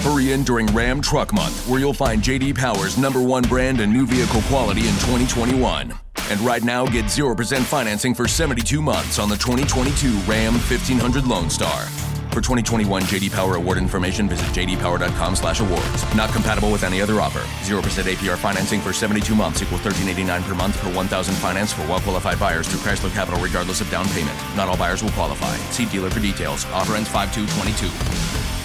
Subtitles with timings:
[0.00, 3.92] Hurry in during Ram Truck Month, where you'll find JD Power's number one brand and
[3.92, 5.92] new vehicle quality in 2021.
[6.30, 11.50] And right now, get 0% financing for 72 months on the 2022 Ram 1500 Lone
[11.50, 11.82] Star.
[12.30, 16.14] For 2021 JD Power award information, visit jdpower.com/awards.
[16.16, 17.40] Not compatible with any other offer.
[17.64, 22.38] 0% APR financing for 72 months equals 13.89 per month per 1,000 finance for well-qualified
[22.38, 24.38] buyers through Chrysler Capital, regardless of down payment.
[24.56, 25.54] Not all buyers will qualify.
[25.72, 26.64] See dealer for details.
[26.66, 28.59] Offer ends 5/2/22.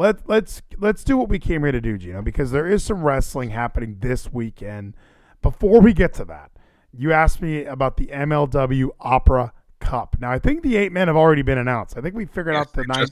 [0.00, 3.02] Let let's let's do what we came here to do, Geno, because there is some
[3.02, 4.96] wrestling happening this weekend.
[5.42, 6.50] Before we get to that,
[6.90, 10.16] you asked me about the MLW Opera Cup.
[10.18, 11.98] Now I think the eight men have already been announced.
[11.98, 13.10] I think we figured Yes, out the ninth.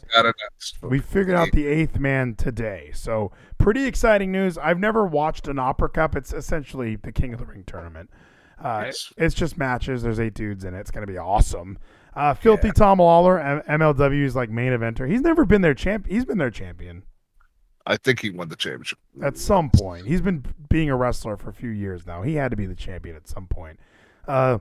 [0.83, 2.91] We figured out the eighth man today.
[2.95, 4.57] So pretty exciting news.
[4.57, 6.17] I've never watched an Opera Cup.
[6.17, 8.09] It's essentially the King of the Ring tournament.
[8.59, 9.13] Uh, Yes.
[9.19, 10.03] It's just matches.
[10.03, 10.81] There's eight dudes in it.
[10.81, 11.77] It's going to be awesome.
[12.19, 13.39] Uh, Filthy Tom Lawlor,
[13.69, 15.09] M- MLW is like main eventer.
[15.09, 16.07] He's never been their champ.
[16.09, 17.05] He's been their champion
[17.87, 18.99] I think he won the championship.
[19.23, 20.07] at some point.
[20.07, 22.21] He's been being a wrestler for a few years now.
[22.23, 23.79] He had to be the champion at some point.
[24.27, 24.59] Uh,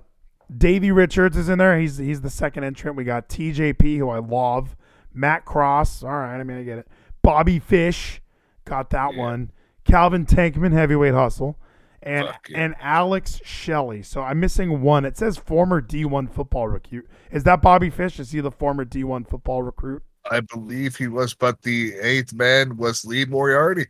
[0.55, 1.77] Davey Richards is in there.
[1.77, 2.95] He's he's the second entrant.
[2.95, 4.77] We got TJP, who I love.
[5.13, 6.03] Matt Cross.
[6.03, 6.87] All right, I mean I get it.
[7.21, 8.21] Bobby Fish,
[8.63, 9.19] got that Yeah.
[9.19, 9.51] one.
[9.83, 11.57] Calvin Tankman, heavyweight hustle,
[12.03, 12.59] and Fuck yeah.
[12.59, 14.01] and Alex Shelley.
[14.03, 15.05] So I'm missing one.
[15.05, 17.07] It says former D1 football recruit.
[17.31, 18.19] Is that Bobby Fish?
[18.19, 20.03] Is he the former D1 football recruit?
[20.29, 23.87] I believe he was, but the eighth man was Lee Moriarty.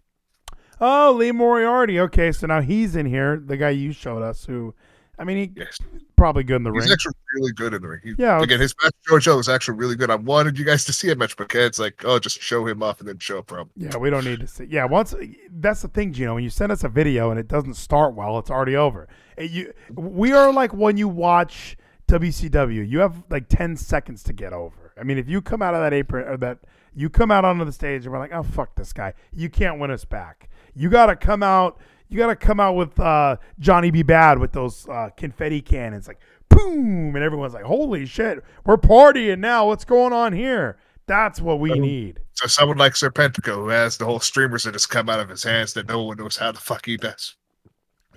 [0.79, 1.99] Oh, Lee Moriarty.
[1.99, 3.41] Okay, so now he's in here.
[3.43, 4.75] The guy you showed us, who,
[5.17, 5.79] I mean, he Yes,
[6.17, 6.83] probably good in the he's ring.
[6.83, 8.01] He's actually really good in the ring.
[8.03, 10.09] He, Yeah, again, his match with Joe was actually really good.
[10.09, 12.83] I wanted you guys to see a match, but Ken's like, oh, just show him
[12.83, 13.69] off and then show up from.
[13.77, 14.65] Yeah, we don't need to see.
[14.65, 15.13] Yeah, once
[15.51, 16.33] that's the thing, Geno.
[16.35, 19.07] When you send us a video and it doesn't start well, it's already over.
[19.37, 22.87] It- you, we are like when you watch WCW.
[22.89, 24.93] You have like ten seconds to get over.
[24.99, 26.59] I mean, if you come out of that apron or that
[26.95, 29.79] you come out onto the stage and we're like, oh fuck this guy, you can't
[29.79, 30.49] win us back.
[30.73, 31.79] You got to come out.
[32.09, 34.03] You got to come out with uh, Johnny B.
[34.03, 36.19] Badd with those uh, confetti cannons, like
[36.49, 39.67] boom, and everyone's like, holy shit, we're partying now.
[39.67, 40.77] What's going on here?
[41.05, 42.19] That's what we need.
[42.33, 45.43] So someone like Serpentico, who has the whole streamers that just come out of his
[45.43, 47.35] hands that no one knows how the fuck he does.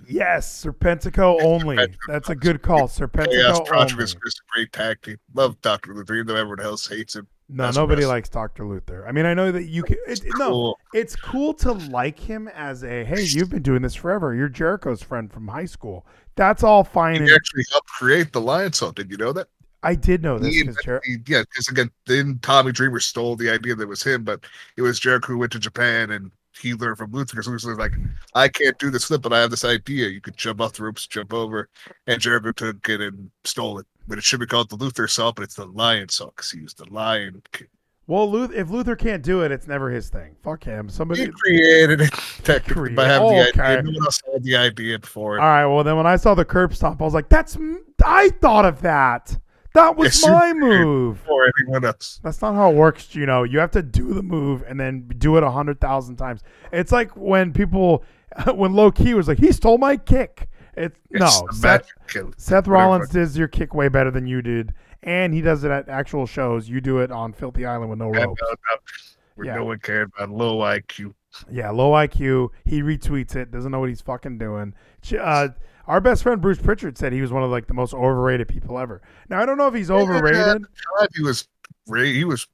[0.07, 1.77] Yes, Serpentico only.
[1.77, 1.95] Serpentico.
[2.07, 2.87] That's a good call.
[2.87, 4.03] Chaos Serpentico Project only.
[4.03, 5.17] is is a great tag team.
[5.33, 5.93] Love Dr.
[5.93, 7.27] Luther, even though everyone else hates him.
[7.53, 8.65] No, That's nobody likes Dr.
[8.65, 9.05] Luther.
[9.07, 9.97] I mean, I know that you can.
[10.07, 10.79] It, no, Cool.
[10.93, 14.33] it's cool to like him as a hey, you've been doing this forever.
[14.33, 16.05] You're Jericho's friend from high school.
[16.35, 17.15] That's all fine.
[17.15, 18.95] He And actually helped create the Lionsault.
[18.95, 19.47] Did you know that?
[19.83, 23.49] I did know this He Jer- he- yeah, because again, then Tommy Dreamer stole the
[23.49, 24.45] idea that it was him, but
[24.77, 27.79] it was Jericho who went to Japan and he learned from Luther because Luther was
[27.79, 27.93] like,
[28.35, 30.07] I can't do this flip, but I have this idea.
[30.07, 31.69] You could jump off the ropes, jump over,
[32.07, 33.85] and Jericho took it and stole it.
[34.07, 36.77] But it should be called the Luther song, but it's the Lionsault because he used
[36.77, 37.41] the Lion.
[37.51, 37.67] King.
[38.07, 40.35] well, Luther, if Luther can't do it, it's never his thing.
[40.43, 40.89] Fuck him.
[40.89, 41.25] Somebody.
[41.25, 42.13] He created it
[42.43, 43.61] technically by having the okay.
[43.61, 43.83] idea.
[43.83, 45.39] No one else had the idea before.
[45.39, 45.65] All right.
[45.65, 47.57] Well, then when I saw the curb stomp, I was like, "That's
[48.05, 49.37] I thought of that.
[49.73, 52.19] That was Yes, my move." Before anyone else.
[52.23, 53.43] That's not how it works, you know.
[53.43, 56.41] You have to do the move and then do it a hundred thousand times.
[56.71, 58.03] It's like when people,
[58.53, 60.49] when Low Ki was like, he stole my kick.
[60.75, 61.47] It's It's no.
[61.51, 61.87] Seth.
[62.37, 64.73] Seth Rollins does your kick way better than you did,
[65.03, 66.69] and he does it at actual shows.
[66.69, 68.41] You do it on Filthy Island with no And, ropes.
[68.41, 68.77] uh, uh,
[69.35, 69.55] where Yeah.
[69.55, 71.13] no one cared about low IQ.
[71.49, 72.49] Yeah, low IQ.
[72.65, 73.51] He retweets it.
[73.51, 74.73] Doesn't know what he's fucking doing.
[75.17, 75.49] Uh,
[75.87, 78.79] our best friend Bruce Prichard said he was one of like the most overrated people
[78.79, 79.01] ever.
[79.29, 80.65] Now I don't know if he's Yeah, overrated.
[81.15, 81.47] he was
[81.87, 82.47] he was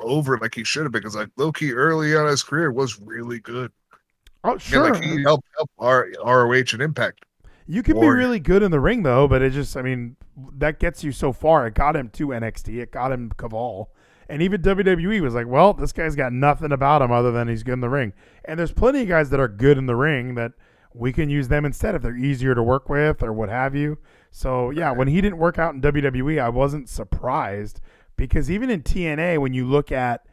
[0.00, 3.00] over like he should have been because like Low Ki early on his career was
[3.00, 3.72] really good.
[4.44, 7.24] Oh Yeah, sure, like he helped help R- ROH and Impact.
[7.66, 10.16] You can be really good in the ring though, but it just I mean
[10.58, 11.66] that gets you so far.
[11.66, 12.78] It got him to NXT.
[12.78, 13.86] It got him Kaval.
[14.28, 17.62] And even WWE was like, well, this guy's got nothing about him other than he's
[17.62, 18.14] good in the ring.
[18.44, 20.52] And there's plenty of guys that are good in the ring that
[20.94, 23.98] we can use them instead if they're easier to work with or what have you.
[24.30, 27.80] So yeah, when he didn't work out in WWE, I wasn't surprised
[28.16, 30.24] because even in TNA, when you look at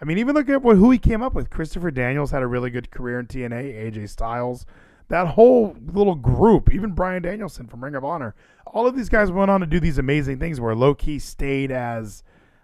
[0.00, 1.50] I mean, even look at what, who he came up with.
[1.50, 3.92] Christopher Daniels had a really good career in TNA.
[3.92, 4.66] AJ Styles,
[5.08, 8.34] that whole little group, even Bryan Danielson from Ring of Honor,
[8.66, 11.70] all of these guys went on to do these amazing things where Low Ki stayed
[11.70, 12.22] as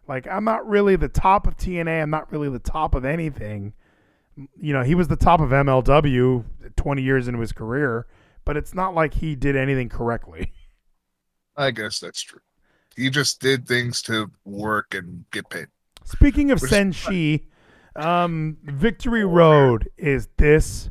[0.09, 2.03] Like I'm not really the top of TNA.
[2.03, 3.75] I'm not really the top of anything.
[4.61, 6.45] You know, he was the top of MLW
[6.77, 8.07] 20 years into his career,
[8.45, 10.53] but it's not like he did anything correctly.
[11.57, 12.41] I guess that's true.
[12.97, 15.69] He just did things to work and get paid.
[16.05, 17.45] Speaking of Senshi,
[17.97, 20.91] um, Victory Road is this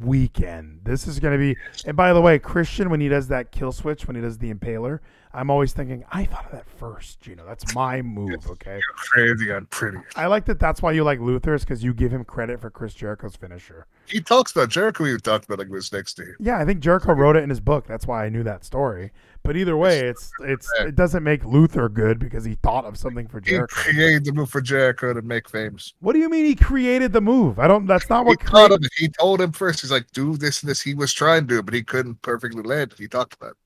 [0.00, 0.80] weekend.
[0.84, 1.58] This is going to be.
[1.86, 4.52] And by the way, Christian, when he does that kill switch, when he does the
[4.52, 5.00] Impaler,
[5.32, 7.26] I'm always thinking, I thought of that first.
[7.26, 8.50] You know, that's my move.
[8.50, 8.80] Okay.
[8.96, 9.98] Crazy on pretty.
[10.16, 10.58] I like that.
[10.58, 13.86] That's why you like Luther's because you give him credit for Chris Jericho's finisher.
[14.06, 15.04] He talks about Jericho.
[15.04, 16.36] He talked about like was next to him.
[16.40, 17.86] Yeah, I think Jericho wrote it in his book.
[17.86, 19.12] That's why I knew that story.
[19.42, 23.28] But either way, it's it's it doesn't make Luther good because he thought of something
[23.28, 23.82] for Jericho.
[23.82, 25.94] He created the move for Jericho to make famous.
[26.00, 27.60] What do you mean he created the move?
[27.60, 27.86] I don't.
[27.86, 28.42] That's not He what.
[28.42, 28.90] thought Create, of.
[28.96, 29.80] He told him first.
[29.80, 32.94] He's like, "Do this and this." He was trying to but he couldn't perfectly land.
[32.98, 33.52] He talked about.
[33.52, 33.56] It.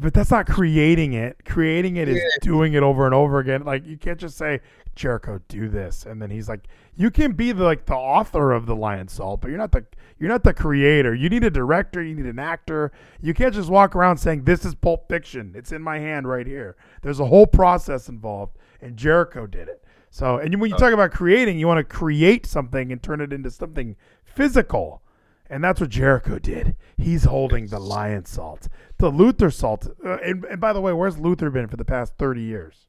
[0.00, 1.44] But that's not creating it.
[1.44, 2.28] Creating it is Yeah.
[2.40, 3.64] doing it over and over again.
[3.64, 4.60] Like you can't just say
[4.94, 8.66] Jericho do this and then he's like, you can be the like the author of
[8.66, 9.84] the Lionsault, but you're not the
[10.18, 11.14] you're not the creator.
[11.14, 12.02] You need a director.
[12.02, 12.92] You need an actor.
[13.20, 15.52] You can't just walk around saying this is Pulp Fiction.
[15.56, 16.76] It's in my hand right here.
[17.02, 19.84] There's a whole process involved, and Jericho did it.
[20.10, 20.78] So, and when you oh.
[20.78, 25.02] talk about creating, you want to create something and turn it into something physical.
[25.50, 26.76] And that's what Jericho did.
[26.96, 28.68] He's holding the Lionsault,
[28.98, 29.86] the Luther salt.
[30.04, 32.86] Uh, and, and by the way, where's Luther been for the past 30 years?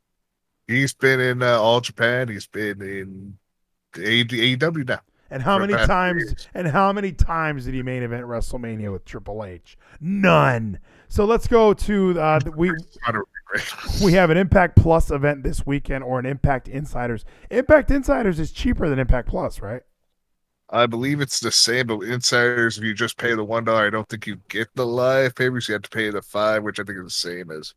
[0.68, 2.28] He's been in uh, All Japan.
[2.28, 3.38] He's been in
[3.94, 5.00] AEW now.
[5.32, 6.48] And how many times years.
[6.56, 9.78] and how many times did he main event WrestleMania with Triple H?
[10.02, 10.80] None.
[11.08, 14.02] So let's go to uh, we Thought it would be great.
[14.04, 17.26] we have an Impact Plus event this weekend or an Impact Insiders.
[17.52, 19.84] Impact Insiders is cheaper than Impact Plus, right?
[20.72, 23.90] I believe it's the same, but insiders, if you just pay the one dollar, I
[23.90, 26.80] don't think you get the live pay per You have to pay the five, which
[26.80, 27.74] I think is the same as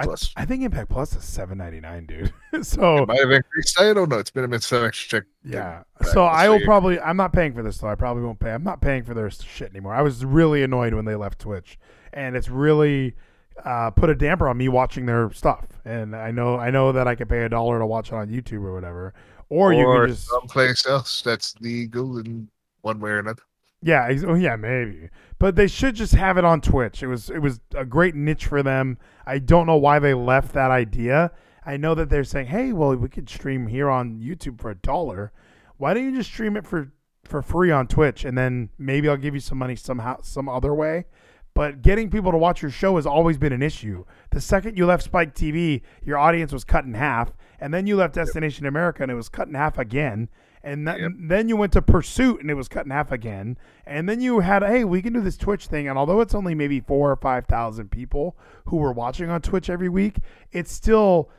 [0.00, 0.32] I, plus.
[0.36, 2.32] I think Impact Plus is seven ninety nine, dude.
[2.64, 3.78] so It might have increased.
[3.78, 4.18] I don't know.
[4.18, 5.30] It's been a minute since I actually checked.
[5.44, 5.82] Yeah.
[6.12, 7.88] So I will probably I'm not paying for this though.
[7.88, 8.52] I probably won't pay.
[8.52, 9.94] I'm not paying for their shit anymore.
[9.94, 11.78] I was really annoyed when they left Twitch.
[12.12, 13.14] And it's really
[13.64, 15.66] uh, put a damper on me watching their stuff.
[15.84, 18.28] And I know I know that I can pay a dollar to watch it on
[18.28, 19.12] YouTube or whatever.
[19.50, 22.48] Or, you or can just someplace else that's legal in
[22.80, 23.42] one way or another.
[23.82, 25.10] Yeah, ex- oh, yeah, maybe.
[25.38, 27.02] But they should just have it on Twitch.
[27.02, 28.98] It was it was a great niche for them.
[29.26, 31.32] I don't know why they left that idea.
[31.64, 34.74] I know that they're saying, "Hey, well, we could stream here on YouTube for a
[34.74, 35.32] dollar.
[35.78, 36.92] Why don't you just stream it for
[37.24, 40.74] for free on Twitch and then maybe I'll give you some money somehow some other
[40.74, 41.06] way?"
[41.54, 44.04] But getting people to watch your show has always been an issue.
[44.30, 47.96] The second you left Spike TV, your audience was cut in half, and then you
[47.96, 50.28] left Destination America and it was cut in half again.
[50.62, 51.12] And that, Yep.
[51.16, 53.56] then you went to Pursuit and it was cut in half again.
[53.86, 55.88] And then you had, hey, we can do this Twitch thing.
[55.88, 58.36] And although it's only maybe four or 5,000 people
[58.66, 60.16] who were watching on Twitch every week,
[60.52, 61.30] it's still,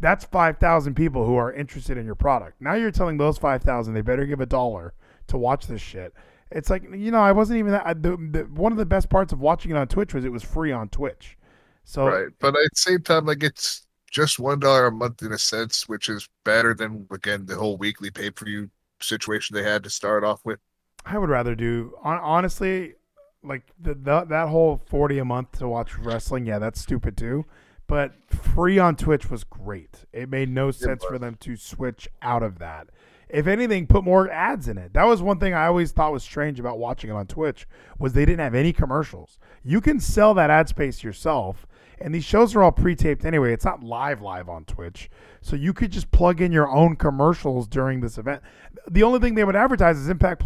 [0.00, 2.60] that's 5,000 people who are interested in your product.
[2.60, 4.92] Now you're telling those 5,000 they better give a dollar
[5.28, 6.12] to watch this shit.
[6.50, 7.86] It's like, you know, I wasn't even that.
[7.86, 10.30] I, the, the, one of the best parts of watching it on Twitch was it
[10.32, 11.38] was free on Twitch.
[11.84, 12.28] So, Right.
[12.40, 15.88] But at the same time, like it's just one dollar a month in a sense,
[15.88, 18.70] which is better than again the whole weekly pay per view
[19.00, 20.58] situation they had to start off with.
[21.04, 22.94] I would rather do honestly,
[23.42, 26.46] like the, the that whole forty a month to watch wrestling.
[26.46, 27.44] Yeah, that's stupid too.
[27.86, 30.06] But free on Twitch was great.
[30.12, 32.88] It made no sense for them to switch out of that.
[33.28, 34.92] If anything, put more ads in it.
[34.92, 37.66] That was one thing I always thought was strange about watching it on Twitch
[37.98, 39.38] was they didn't have any commercials.
[39.64, 41.66] You can sell that ad space yourself,
[42.00, 43.52] and these shows are all pre-taped anyway.
[43.52, 45.10] It's not live live on Twitch,
[45.40, 48.42] so you could just plug in your own commercials during this event.
[48.88, 50.44] The only thing they would advertise is Impact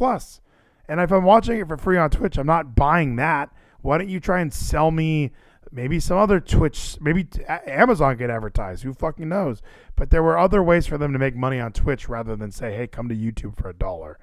[0.88, 3.50] And if I'm watching it for free on Twitch, I'm not buying that.
[3.83, 5.33] Why don't you try and sell me
[5.73, 6.97] maybe some other Twitch?
[7.00, 7.27] Maybe
[7.67, 8.83] Amazon could advertise.
[8.83, 9.62] Who fucking knows?
[9.97, 12.77] But there were other ways for them to make money on Twitch rather than say,
[12.77, 14.19] "Hey, come to YouTube for a dollar."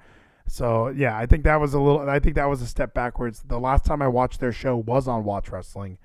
[0.46, 2.08] So yeah, I think that was a little.
[2.08, 3.42] I think that was a step backwards.
[3.42, 5.98] The last time I watched their show was on Watch Wrestling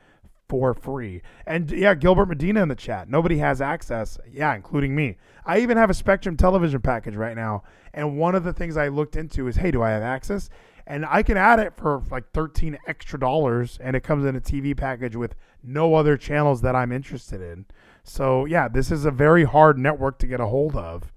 [0.49, 1.21] for free.
[1.47, 3.09] And yeah, Gilbert Medina in the chat.
[3.09, 4.19] Nobody has access.
[4.31, 5.17] Yeah, including me.
[5.45, 7.63] I even have a Spectrum television package right now.
[7.93, 10.49] And one of the things I looked into is, hey, do I have access?
[10.85, 14.41] And I can add it for like 13 extra dollars and it comes in a
[14.41, 17.65] TV package with no other channels that I'm interested in.
[18.03, 21.13] So, yeah, this is a very hard network to get a hold of.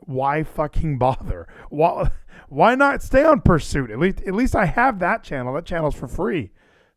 [0.00, 1.46] Why fucking bother?
[1.68, 2.10] Why,
[2.48, 3.90] why not stay on Pursuit?
[3.90, 5.54] At least at least I have that channel.
[5.54, 6.50] That channel's for free.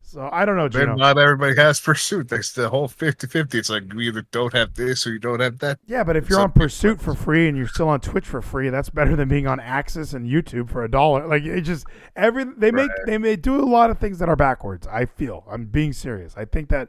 [0.08, 0.94] So, I don't know, Then Geno.
[0.94, 2.28] not everybody has pursuit.
[2.28, 3.54] That's the whole 50-50.
[3.56, 5.80] It's like you either don't have this or you don't have that.
[5.84, 8.68] Yeah, but if you're on Pursuit for free and you're still on Twitch for free,
[8.70, 11.26] that's better than being on AXS and YouTube for a dollar.
[11.26, 14.36] Like it just every they make they may do a lot of things that are
[14.36, 14.86] backwards.
[14.86, 16.36] I feel I'm being serious.
[16.36, 16.88] I think that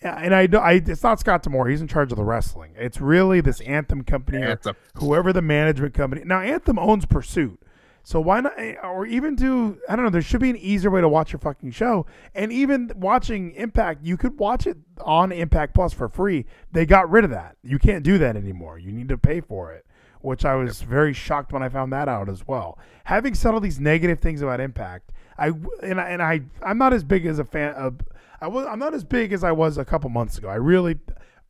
[0.00, 1.68] and I, know I it's not Scott D'Amore.
[1.68, 2.72] He's in charge of the wrestling.
[2.76, 4.74] It's really this Anthem company, Anthem.
[4.96, 6.22] whoever the management company.
[6.24, 7.60] Now Anthem owns Pursuit,
[8.04, 8.52] so why not?
[8.58, 10.10] eh, Or even do I don't know.
[10.10, 12.06] There should be an easier way to watch your fucking show.
[12.34, 16.46] And even watching Impact, you could watch it on Impact Plus for free.
[16.72, 17.56] They got rid of that.
[17.62, 18.78] You can't do that anymore.
[18.78, 19.86] You need to pay for it,
[20.20, 22.78] which I was very shocked when I found that out as well.
[23.04, 26.92] Having said all these negative things about Impact, I and I, and I I'm not
[26.92, 27.96] as big as a fan of.
[28.40, 30.48] I was I'm not as big as I was a couple months ago.
[30.48, 30.98] I really,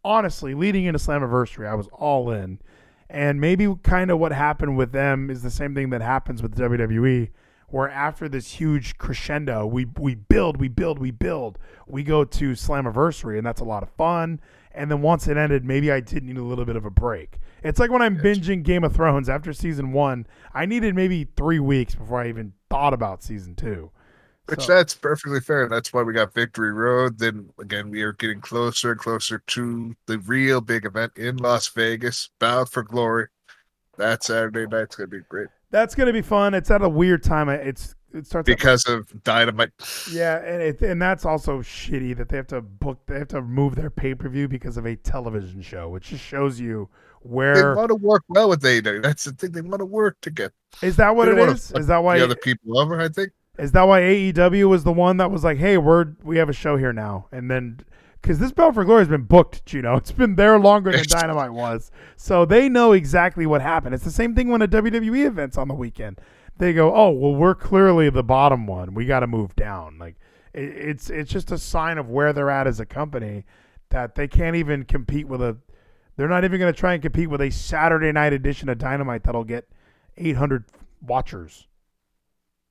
[0.05, 2.59] honestly, leading into Slammiversary, I was all in,
[3.13, 6.57] and maybe kind of what happened with them is the same thing that happens with
[6.57, 7.29] WWE,
[7.69, 12.53] where after this huge crescendo, we we build, we build, we build, we go to
[12.53, 14.41] Slammiversary, and that's a lot of fun.
[14.75, 17.39] And then once it ended, maybe I did need a little bit of a break.
[17.63, 20.27] It's like when I'm binging Game of Thrones after season one.
[20.55, 23.91] I needed maybe three weeks before I even thought about season two.
[24.47, 25.69] Which So- that's perfectly fair.
[25.69, 27.19] That's why we got Victory Road.
[27.19, 31.69] Then again, we are getting closer and closer to the real big event in Las
[31.69, 33.29] Vegas, Bound for Glory.
[33.99, 36.55] That Saturday night's gonna be great That's gonna be fun.
[36.55, 37.49] It's at a weird time.
[37.49, 39.71] It's it starts at because of Dynamite.
[40.11, 43.43] Yeah, and it, and that's also shitty that they have to book they have to
[43.43, 46.89] move their pay per view because of a television show, which just shows you
[47.21, 49.03] where They want to work well with AEW.
[49.03, 49.53] That's the thing.
[49.53, 50.53] They want to work together.
[50.83, 51.71] is that what They it is?
[51.73, 53.01] Is that why the other people over?
[53.01, 53.31] I think.
[53.59, 56.55] Is that why AEW was the one that was like, hey, we're we have a
[56.55, 57.81] show here now, and then
[58.21, 61.05] because this Bound for Glory has been booked, you know, it's been there longer than
[61.07, 63.95] Dynamite was, so they know exactly what happened.
[63.95, 66.21] It's the same thing when a WWE event's on the weekend.
[66.59, 68.95] They go, oh, well, we're clearly the bottom one.
[68.95, 69.99] We got to move down.
[69.99, 70.17] Like
[70.55, 73.45] it, it's it's just a sign of where they're at as a company
[73.91, 75.57] that they can't even compete with a.
[76.17, 79.25] They're not even going to try and compete with a Saturday night edition of Dynamite
[79.25, 79.67] that'll get
[80.19, 80.65] 800
[81.01, 81.67] watchers.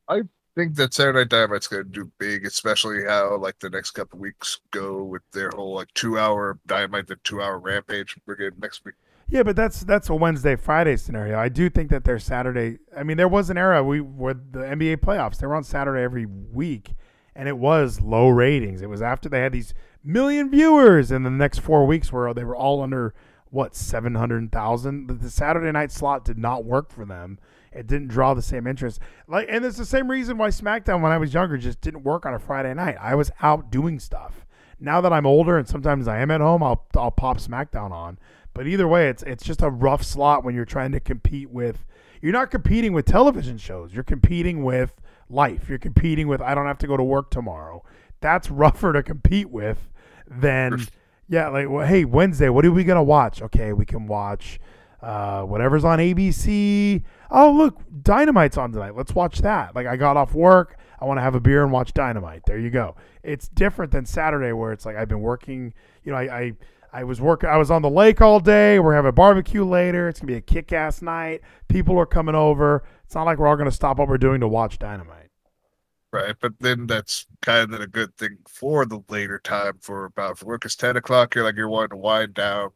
[0.08, 0.22] I
[0.55, 4.20] think that Saturday Night Dynamite's going to do big, especially how like the next couple
[4.20, 8.60] weeks go with their whole like two hour Dynamite, the two hour Rampage we're getting
[8.60, 8.96] next week.
[9.29, 11.39] Yeah, but that's that's a Wednesday Friday scenario.
[11.39, 12.79] I do think that their Saturday.
[12.96, 16.03] I mean, there was an era we where the NBA playoffs they were on Saturday
[16.03, 16.96] every week,
[17.34, 18.81] and it was low ratings.
[18.81, 22.43] It was after they had these million viewers, and the next four weeks where they
[22.43, 23.13] were all under
[23.50, 25.08] what seven hundred thousand.
[25.08, 27.39] The Saturday night slot did not work for them.
[27.72, 29.00] It didn't draw the same interest.
[29.28, 32.25] Like, and it's the same reason why SmackDown when I was younger just didn't work
[32.25, 32.98] on a Friday night.
[33.00, 34.46] I was out doing stuff.
[34.80, 38.18] Now that I'm older and sometimes I am at home, I'll I'll pop SmackDown on.
[38.54, 41.86] But either way, it's it's just a rough slot when you're trying to compete with.
[42.22, 43.94] You're not competing with television shows.
[43.94, 44.94] You're competing with
[45.30, 45.70] life.
[45.70, 46.42] You're competing with.
[46.42, 47.84] I don't have to go to work tomorrow.
[48.20, 49.92] That's rougher to compete with
[50.28, 50.88] than
[51.30, 51.48] yeah.
[51.48, 53.42] Like well, hey, Wednesday, what are we gonna watch?
[53.42, 54.60] Okay, we can watch
[55.01, 57.03] uh, whatever's on ABC.
[57.29, 58.96] Oh look, Dynamite's on tonight.
[58.96, 59.75] Let's watch that.
[59.75, 60.77] Like I got off work.
[61.00, 62.43] I want to have a beer and watch Dynamite.
[62.46, 62.96] There you go.
[63.24, 65.74] It's different than Saturday where it's like I've been working.
[66.03, 66.38] You know, I.
[66.38, 66.53] I
[66.93, 67.50] I was working.
[67.50, 68.77] I was on the lake all day.
[68.77, 70.10] We're having a barbecue later.
[70.10, 71.39] It's gonna be a kick-ass night.
[71.70, 72.84] People are coming over.
[73.05, 75.29] It's not like we're all gonna stop what we're doing to watch Dynamite.
[76.12, 80.38] Right, but then that's kind of a good thing for the later time for about
[80.38, 80.65] for work.
[80.65, 81.34] It's ten o'clock.
[81.34, 82.72] You're like you're wanting to wind down,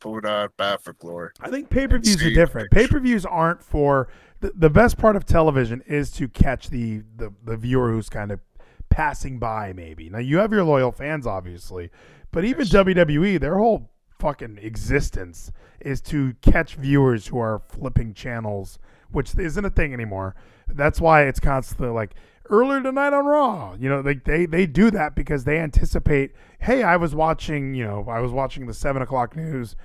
[0.00, 1.30] put on Bound for Glory.
[1.40, 2.70] I think pay-per-views are different.
[2.70, 4.08] Pay-per-views aren't for
[4.40, 8.32] the, the best part of television is to catch the, the the viewer who's kind
[8.32, 8.40] of
[8.88, 9.72] passing by.
[9.72, 11.90] Maybe now you have your loyal fans, obviously,
[12.32, 18.78] but even WWE, their whole fucking existence is to catch viewers who are flipping channels,
[19.10, 20.34] which isn't a thing anymore.
[20.68, 22.14] That's why it's constantly like
[22.50, 23.74] earlier tonight on Raw.
[23.78, 26.32] You know, they, they they do that because they anticipate.
[26.58, 27.74] Hey, I was watching.
[27.74, 29.76] You know, I was watching the seven o'clock news.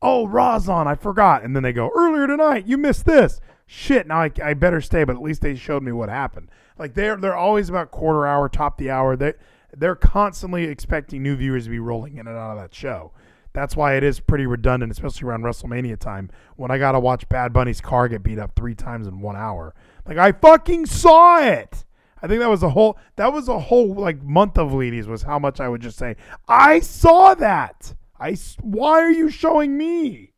[0.00, 0.88] Oh, Raw's on.
[0.88, 1.42] I forgot.
[1.42, 2.66] And then they go earlier tonight.
[2.66, 3.40] You missed this.
[3.66, 4.06] Shit.
[4.06, 5.04] Now I, I better stay.
[5.04, 6.50] But at least they showed me what happened.
[6.78, 9.16] Like they're they're always about quarter hour, top the hour.
[9.16, 9.34] They
[9.76, 13.12] they're constantly expecting new viewers to be rolling in and out of that show.
[13.54, 17.28] That's why it is pretty redundant, especially around WrestleMania time when I got to watch
[17.28, 19.74] Bad Bunny's car get beat up three times in one hour.
[20.06, 21.84] Like I fucking saw it.
[22.22, 25.22] I think that was a whole that was a whole like month of ladies was
[25.22, 26.16] how much I would just say
[26.48, 27.94] I saw that.
[28.18, 30.32] I why are you showing me?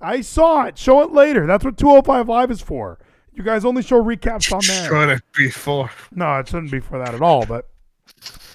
[0.00, 0.78] I saw it.
[0.78, 1.46] Show it later.
[1.46, 2.98] That's what 205 Live is for.
[3.32, 4.88] You guys only show recaps on there.
[4.88, 7.44] Trying to be for No, it shouldn't be for that at all.
[7.46, 7.68] But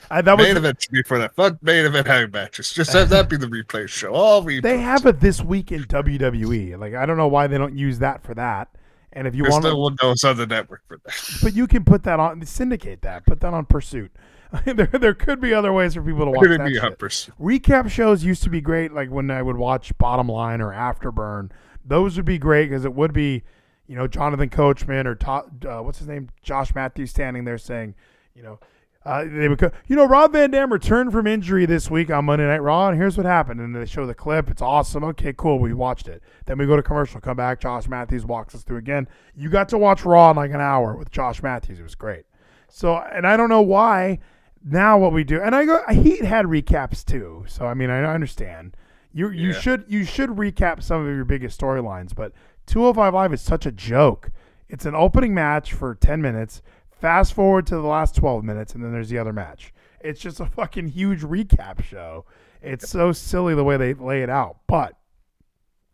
[0.10, 1.36] I, that was main event should be for that.
[1.36, 2.72] Fuck main event having matches.
[2.72, 4.14] Just have that be the replay show.
[4.14, 4.62] All replay.
[4.62, 6.80] they have it this week in WWE.
[6.80, 8.70] Like I don't know why they don't use that for that.
[9.14, 11.40] And if you There's want no to, one on the network for that.
[11.44, 13.26] but you can put that on syndicate that.
[13.26, 14.12] Put that on Pursuit.
[14.66, 17.32] there, there could be other ways for people to watch Could that shit.
[17.40, 21.52] Recap shows used to be great like when i would watch bottom line or afterburn
[21.86, 23.44] those would be great because it would be
[23.88, 27.94] you know jonathan coachman or Todd, uh, what's his name josh matthews standing there saying
[28.34, 28.60] you know
[29.06, 32.26] Uh, they would co- you know, Rob Van Dam returned from injury this week on
[32.26, 33.62] Monday Night Raw, and here's what happened.
[33.62, 34.50] And they show the clip.
[34.50, 35.04] It's awesome.
[35.06, 35.58] Okay, cool.
[35.58, 36.22] We watched it.
[36.46, 37.22] Then we go to commercial.
[37.22, 37.62] Come back.
[37.62, 39.08] Josh Matthews walks us through again.
[39.36, 41.80] You got to watch Raw in like an hour with Josh Matthews.
[41.80, 42.26] It was great.
[42.68, 44.20] So, and I don't know why.
[44.64, 45.82] Now what we do, and I go.
[45.90, 47.46] Heat had recaps too.
[47.48, 48.76] So I mean, I understand.
[49.14, 49.60] You you Yeah.
[49.60, 52.34] should you should recap some of your biggest storylines, but
[52.66, 54.30] 205 Live is such a joke.
[54.68, 56.62] It's an opening match for 10 minutes.
[57.00, 59.74] Fast forward to the last 12 minutes, and then there's the other match.
[60.02, 62.26] It's just a fucking huge recap show.
[62.62, 64.58] It's so silly the way they lay it out.
[64.68, 64.98] But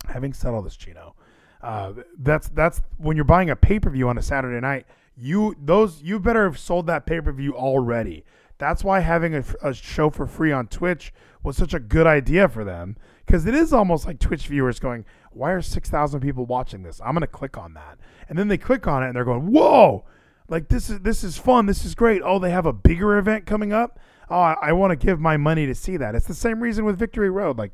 [0.08, 1.14] having said all this, Geno,
[1.62, 4.86] uh, that's that's when you're buying a pay per view on a Saturday night.
[5.16, 8.24] You those you better have sold that pay per view already.
[8.58, 12.48] That's why having a, a show for free on Twitch was such a good idea
[12.48, 16.46] for them because it is almost like Twitch viewers going, "Why are six thousand people
[16.46, 17.00] watching this?
[17.04, 17.98] I'm gonna click on that,"
[18.28, 20.04] and then they click on it and they're going, "Whoa!"
[20.48, 21.66] Like this is this is fun.
[21.66, 22.22] This is great.
[22.24, 23.98] Oh, they have a bigger event coming up.
[24.28, 26.14] Oh, I, I want to give my money to see that.
[26.14, 27.58] It's the same reason with Victory Road.
[27.58, 27.72] Like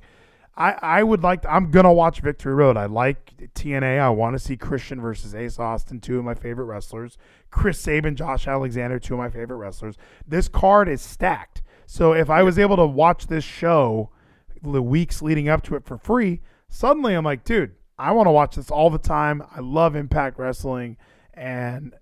[0.56, 1.42] I, I would like.
[1.42, 2.76] To, I'm gonna watch Victory Road.
[2.76, 4.00] I like TNA.
[4.00, 7.16] I want to see Christian versus Ace Austin, two of my favorite wrestlers.
[7.50, 9.96] Chris Sabin, Josh Alexander, two of my favorite wrestlers.
[10.26, 11.62] This card is stacked.
[11.86, 14.10] So if I was able to watch this show
[14.62, 18.30] the weeks leading up to it for free, suddenly I'm like, dude, I want to
[18.30, 19.42] watch this all the time.
[19.54, 20.96] I love Impact Wrestling,
[21.34, 21.94] and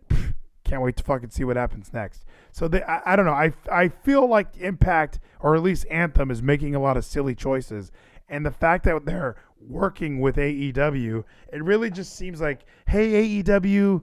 [0.71, 2.25] can't wait to fucking see what happens next.
[2.53, 3.33] So they, I, I don't know.
[3.33, 7.35] I I feel like Impact or at least Anthem is making a lot of silly
[7.35, 7.91] choices,
[8.29, 14.03] and the fact that they're working with AEW, it really just seems like, hey AEW,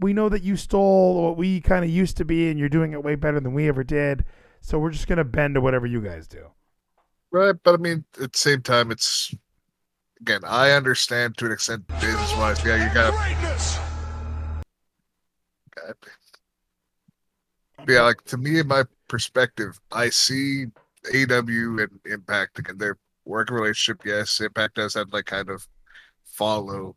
[0.00, 2.92] we know that you stole what we kind of used to be, and you're doing
[2.92, 4.24] it way better than we ever did.
[4.60, 6.46] So we're just gonna bend to whatever you guys do.
[7.30, 9.32] Right, but I mean, at the same time, it's
[10.20, 12.64] again, I understand to an extent business wise.
[12.64, 13.87] Yeah, you got.
[17.86, 20.66] Yeah, like to me, in my perspective, I see
[21.14, 22.78] AW and Impact again.
[22.78, 25.66] Their working relationship, yes, Impact does have like kind of
[26.24, 26.96] follow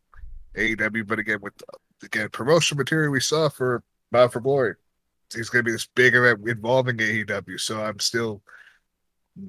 [0.56, 1.54] AW, but again, with
[2.02, 4.74] again promotion material we saw for Bound for Glory,
[5.34, 7.60] it's going to be this big event involving AEW.
[7.60, 8.42] So I'm still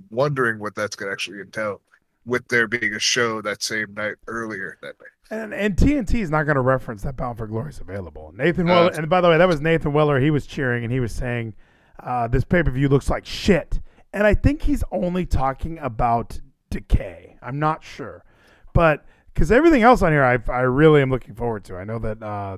[0.09, 1.81] wondering what that's going to actually entail
[2.25, 5.09] with there being a show that same night earlier that night.
[5.31, 8.33] And and TNT is not going to reference that Bound for Glory is available.
[8.35, 10.19] Nathan Uh, Weller, and by the way, that was Nathan Weller.
[10.19, 11.55] He was cheering and he was saying,
[11.99, 13.79] uh, "This pay per view looks like shit."
[14.11, 17.37] And I think he's only talking about Decay.
[17.41, 18.23] I'm not sure,
[18.73, 21.77] but because everything else on here, I I really am looking forward to.
[21.77, 22.57] I know that uh,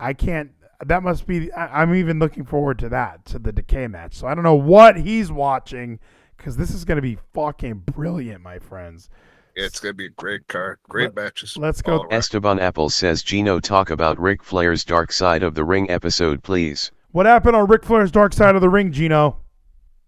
[0.00, 0.52] I can't.
[0.84, 1.52] That must be.
[1.52, 4.14] I, I'm even looking forward to that to the Decay match.
[4.14, 5.98] So I don't know what he's watching
[6.36, 9.08] because this is going to be fucking brilliant, my friends.
[9.56, 11.56] Yeah, it's going to be a great card, great matches.
[11.56, 12.12] let's go- around.
[12.12, 16.90] Esteban Apple says Geno talk about Ric Flair's Dark Side of the Ring episode please.
[17.12, 19.38] What happened on Ric Flair's Dark Side of the Ring, Geno?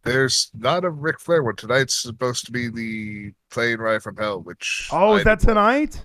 [0.05, 4.41] There's not a Ric Flair one tonight's supposed to be the plane ride from hell,
[4.43, 6.05] which Oh, is I, that tonight?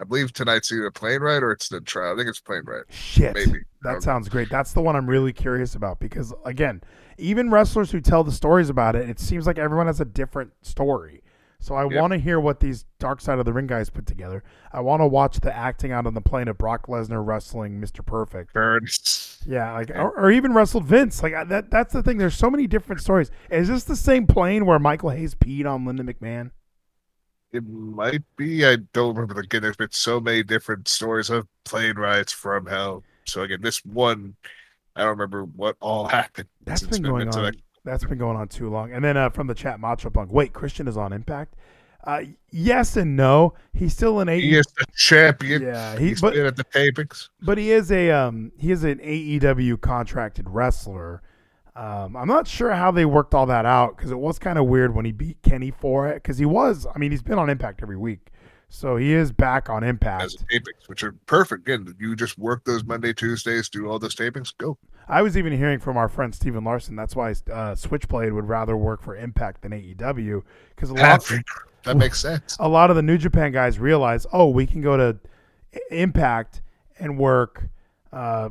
[0.00, 2.14] I believe tonight's either a plane ride or it's the trial.
[2.14, 2.82] I think it's plane ride.
[2.90, 3.34] Shit.
[3.34, 3.60] Maybe.
[3.82, 4.50] That sounds great.
[4.50, 6.82] That's the one I'm really curious about because, again,
[7.18, 10.52] even wrestlers who tell the stories about it, it seems like everyone has a different
[10.62, 11.22] story.
[11.64, 11.98] So I Yep.
[11.98, 14.44] want to hear what these Dark Side of the Ring guys put together.
[14.70, 18.04] I want to watch the acting out on the plane of Brock Lesnar wrestling Mr.
[18.04, 18.52] Perfect.
[18.52, 19.42] Burns.
[19.46, 21.22] Yeah, like or, or even wrestled Vince.
[21.22, 21.70] Like I- that.
[21.70, 22.18] That's the thing.
[22.18, 23.30] There's so many different stories.
[23.50, 26.50] Is this the same plane where Michael Hayes peed on Linda McMahon?
[27.50, 28.66] It might be.
[28.66, 29.40] I don't remember.
[29.40, 33.02] Again, there's been so many different stories of plane rides from hell.
[33.24, 34.34] So again, this one,
[34.96, 36.48] I don't remember what all happened.
[36.66, 37.54] That's been going on.
[37.84, 38.92] That's been going on too long.
[38.92, 40.32] And then uh, from the chat, Macho Punk.
[40.32, 41.54] Wait, Christian is on Impact.
[42.02, 43.54] Uh, yes and no.
[43.72, 45.62] He's still an he AEW, is the champion.
[45.62, 47.28] Yeah, he- he's but- been at the tapings.
[47.42, 51.22] but he is a um, he is an AEW contracted wrestler.
[51.76, 54.66] Um, I'm not sure how they worked all that out because it was kind of
[54.66, 56.86] weird when he beat Kenny for it because he was.
[56.94, 58.30] I mean, he's been on Impact every week,
[58.68, 60.22] so he is back on Impact.
[60.24, 61.66] as tapings, which are perfect.
[61.68, 64.78] Again, you just work those Monday, Tuesdays, do all those tapings, go.
[65.08, 66.96] I was even hearing from our friend Steven Larson.
[66.96, 70.42] That's why uh, Switchblade would rather work for Impact than AEW
[70.74, 71.30] because a lot.
[71.84, 72.56] that makes sense.
[72.58, 75.18] a lot of the New Japan guys realize, oh, we can go to
[75.90, 76.62] Impact
[76.98, 77.68] and work.
[78.12, 78.50] Uh,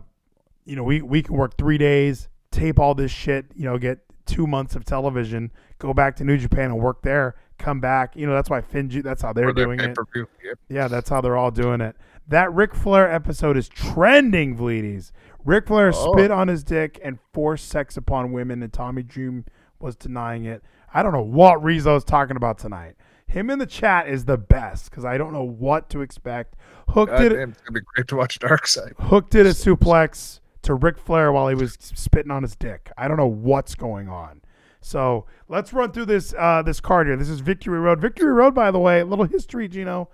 [0.66, 3.46] you know, we we can work three days, tape all this shit.
[3.56, 7.36] You know, get two months of television, go back to New Japan and work there,
[7.58, 8.16] come back.
[8.16, 9.04] You know, that's why Finju.
[9.04, 9.98] That's how they're doing it.
[10.16, 10.60] Yep.
[10.70, 11.96] Yeah, that's how they're all doing it.
[12.28, 15.12] That Ric Flair episode is trending, Vleeties.
[15.44, 16.14] Ric Flair Oh.
[16.14, 19.46] spit on his dick and forced sex upon women, and Tommy Dream
[19.80, 20.64] was denying it.
[20.94, 22.96] I don't know what Rizzo's talking about tonight.
[23.28, 26.56] Him in the chat is the best because I don't know what to expect.
[26.90, 28.94] Hook God did damn, it's gonna be great to watch Dark Side.
[29.00, 30.40] Hook did a suplex.
[30.62, 32.90] to Ric Flair while he was spitting on his dick.
[32.98, 34.42] I don't know what's going on.
[34.84, 37.18] So let's run through this uh, this card here.
[37.18, 38.00] This is Victory Road.
[38.00, 40.10] Victory Road, by the way, a little history, Geno.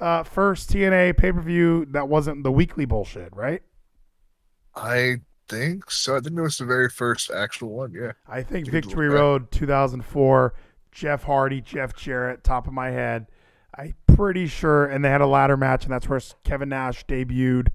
[0.00, 3.62] Uh, first TNA pay per view that wasn't the weekly bullshit, right?
[4.74, 5.16] I
[5.48, 6.16] think so.
[6.16, 7.92] I think it was the very first actual one.
[7.92, 8.12] Yeah.
[8.26, 9.08] I think Dude, Victory.
[9.08, 10.54] Road 2004,
[10.92, 13.26] Jeff Hardy, Jeff Jarrett, top of my head.
[13.76, 17.68] I'm pretty sure, and they had a ladder match, and that's where Kevin Nash debuted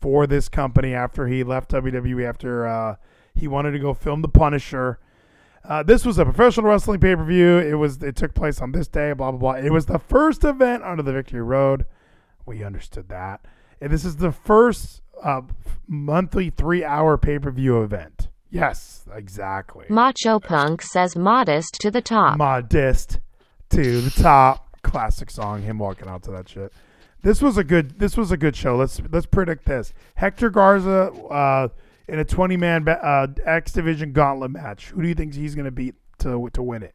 [0.00, 2.96] for this company after he left WWE after uh,
[3.34, 4.98] he wanted to go film The Punisher.
[5.66, 7.58] Uh, this was a professional wrestling pay per view.
[7.58, 9.12] It was it took place on this day.
[9.12, 9.64] Blah blah blah.
[9.64, 11.86] It was the first event under the Victory Road.
[12.44, 13.46] We understood that,
[13.80, 15.42] and this is the first uh,
[15.88, 18.28] monthly three hour pay per view event.
[18.50, 19.86] Yes, exactly.
[19.88, 22.36] Macho Punk says modest to the top.
[22.38, 23.18] Modest
[23.70, 24.80] to the top.
[24.82, 25.62] Classic song.
[25.62, 26.72] Him walking out to that shit.
[27.22, 27.98] This was a good.
[27.98, 28.76] This was a good show.
[28.76, 29.94] Let's let's predict this.
[30.16, 31.68] Hector Garza uh,
[32.08, 34.90] in a twenty man uh, X Division Gauntlet match.
[34.90, 36.94] Who do you think he's going to beat to to win it?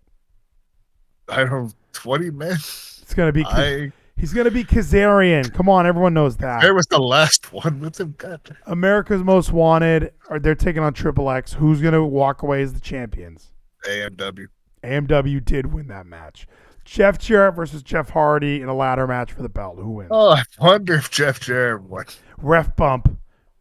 [1.27, 1.73] I don't.
[1.93, 2.53] Twenty men.
[2.53, 3.45] It's going to be.
[3.45, 3.91] I.
[4.17, 5.51] he's going to be Kazarian.
[5.53, 6.61] Come on, everyone knows that.
[6.61, 8.15] There was the last one with him.
[8.17, 8.55] God.
[8.65, 10.13] America's Most Wanted.
[10.29, 11.53] Or they're taking on Triple X.
[11.53, 13.51] Who's going to walk away as the champions?
[13.85, 14.47] AMW.
[14.83, 16.47] AMW did win that match.
[16.85, 19.77] Jeff Jarrett versus Jeff Hardy in a ladder match for the belt.
[19.77, 20.09] Who wins?
[20.11, 22.05] Oh, I wonder if Jeff Jarrett won.
[22.37, 23.18] ref bump.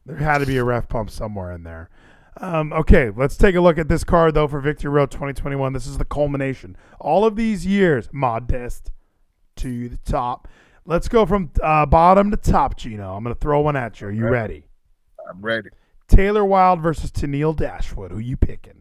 [0.08, 1.90] There had to be a ref pump somewhere in there.
[2.40, 5.72] Um, okay, let's take a look at this card though for Victory Road 2021.
[5.74, 6.76] This is the culmination.
[6.98, 8.90] All of these years, modest
[9.56, 10.48] to the top.
[10.86, 13.14] Let's go from uh, bottom to top, Geno.
[13.14, 14.06] I'm going to throw one at you.
[14.06, 14.30] Are you Okay.
[14.32, 14.64] ready?
[15.28, 15.68] I'm ready.
[16.06, 18.10] Taylor Wilde versus Tennille Dashwood.
[18.12, 18.80] Who you picking?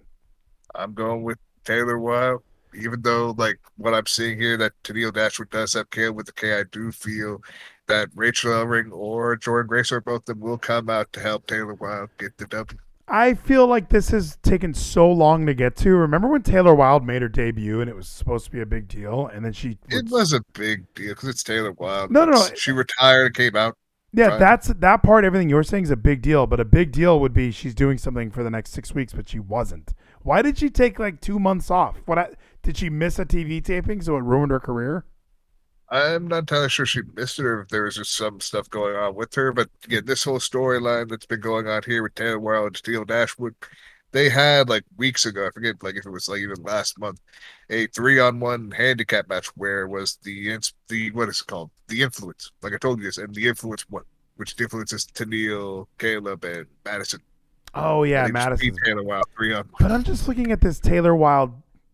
[0.76, 2.42] I'm going with Taylor Wilde.
[2.74, 6.32] Even though, like, what I'm seeing here, that Tennille Dashwood does have Kale with the
[6.32, 7.42] K, I do feel
[7.88, 11.48] that Rachel Ellering or Jordynne Grace or both of them will come out to help
[11.48, 12.80] Taylor Wilde get the W.
[13.10, 15.96] I feel like this has taken so long to get to.
[15.96, 18.90] Remember when Taylor Wilde made her debut and it was supposed to be a big
[18.90, 22.12] deal, and then she It was a big deal because it's Taylor Wilde.
[22.12, 22.48] No, no, no.
[22.56, 23.78] She retired and came out.
[24.14, 25.26] Yeah, that's that part.
[25.26, 27.98] Everything you're saying is a big deal, but a big deal would be she's doing
[27.98, 29.94] something for the next six weeks, but she wasn't.
[30.24, 31.98] Why did she take like two months off?
[32.06, 32.30] What I,
[32.64, 35.06] did she miss a TV taping so it ruined her career?
[35.90, 38.96] I'm not entirely sure she missed it or if there was just some stuff going
[38.96, 39.54] on with her.
[39.54, 43.06] But again, this whole storyline that's been going on here with Taylor Wilde and Steel
[43.06, 43.56] Dashwood,
[44.12, 47.20] they had like weeks ago, I forget like if it was like even last month,
[47.70, 51.70] a three on one handicap match where was the the what is it called?
[51.88, 52.52] The influence.
[52.62, 54.04] Like I told you this, and the influence what
[54.36, 57.22] which the influence is Tennille, Kaleb, and Madison.
[57.74, 58.76] Oh yeah, And they just Madison.
[58.84, 59.76] Taylor Wilde three on one.
[59.80, 61.54] But I'm just looking at this Taylor Wilde,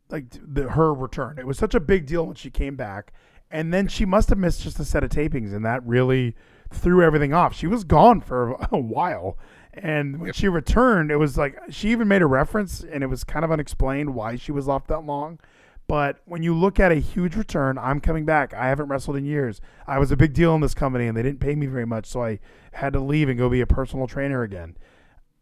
[0.10, 1.38] like the, her return.
[1.38, 3.12] It was such a big deal when she came back,
[3.54, 6.36] and then she must have missed just a set of tapings, and that really
[6.70, 7.56] threw everything off.
[7.56, 9.38] She was gone for a while,
[9.74, 13.24] and when she returned, it was like she even made a reference, and it was
[13.24, 15.40] kind of unexplained why she was off that long.
[15.88, 18.54] But when you look at a huge return, I'm coming back.
[18.54, 19.62] I haven't wrestled in years.
[19.86, 22.08] I was a big deal in this company, and they didn't pay me very much,
[22.08, 22.40] so I
[22.72, 24.76] had to leave and go be a personal trainer again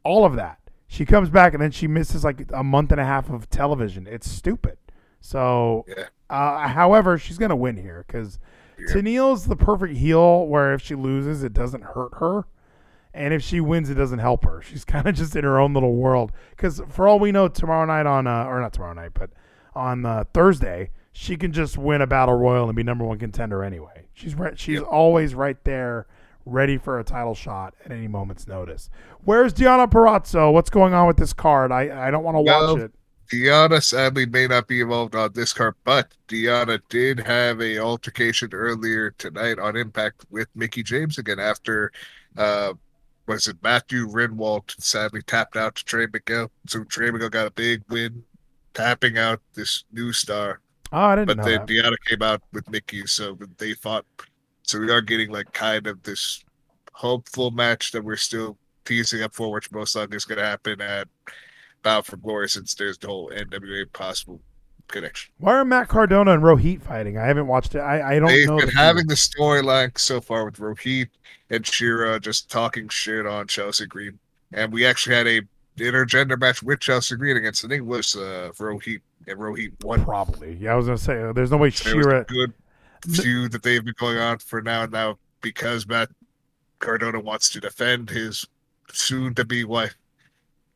[0.04, 0.60] all of that.
[0.88, 4.08] She comes back and then she misses like a month and a half of television.
[4.08, 4.78] It's stupid.
[5.21, 6.06] So, Yeah.
[6.32, 8.39] Uh, however, she's gonna win here because
[8.80, 8.94] Yeah.
[8.94, 10.48] Tennille's the perfect heel.
[10.48, 12.46] Where if she loses, it doesn't hurt her,
[13.13, 14.62] and if she wins, it doesn't help her.
[14.62, 16.32] She's kind of just in her own little world.
[16.52, 19.30] Because for all we know, tomorrow night on uh, or not tomorrow night, but
[19.76, 23.63] on uh, Thursday, she can just win a battle royal and be number one contender
[23.63, 24.08] anyway.
[24.13, 24.58] She's right.
[24.58, 24.88] She's Yep.
[24.89, 26.08] always right there,
[26.46, 28.89] ready for a title shot at any moment's notice.
[29.24, 30.52] Where's Deonna Purrazzo?
[30.54, 31.72] What's going on with this card?
[31.72, 32.91] I I don't want to watch it.
[33.29, 38.49] Deonna sadly may not be involved on this card, but Deonna did have a altercation
[38.53, 41.91] earlier tonight on Impact with Mickie James again after
[42.38, 42.73] uh
[43.27, 46.51] was it Matthew Rehwoldt sadly tapped out to Trey Miguel.
[46.67, 48.23] So Trey Miguel got a big win,
[48.73, 50.60] tapping out this new star.
[50.91, 51.67] Oh, I didn't But know then that.
[51.67, 54.05] Deonna came out with Mickie, so they fought.
[54.63, 56.43] So we are getting like kind of this
[56.93, 60.81] hopeful match that we're still teasing up for, which most likely is going to happen
[60.81, 61.07] at
[61.84, 64.41] Bound for Glory, since there's the whole NWA possible
[64.88, 65.32] connection.
[65.39, 67.17] Why are Matt Cardona and Rohit fighting?
[67.17, 67.80] I haven't watched it.
[67.80, 68.58] I, I don't They've know.
[68.58, 71.08] been having the storyline so far with Rohit
[71.50, 74.20] and Shera just talking shit on Chelsea Green,
[74.54, 75.41] and we actually had a
[75.78, 80.04] intergender match with Chelsea Green against it was uh, Rohit, and Rohit won.
[80.04, 80.56] Probably.
[80.60, 81.22] Yeah, I was gonna say.
[81.22, 82.26] uh, There's no way a Shera.
[82.26, 82.54] good
[83.10, 86.10] feud that they've been going on for now and now because Matt
[86.80, 88.46] Cardona wants to defend his
[88.91, 89.96] soon to be wife.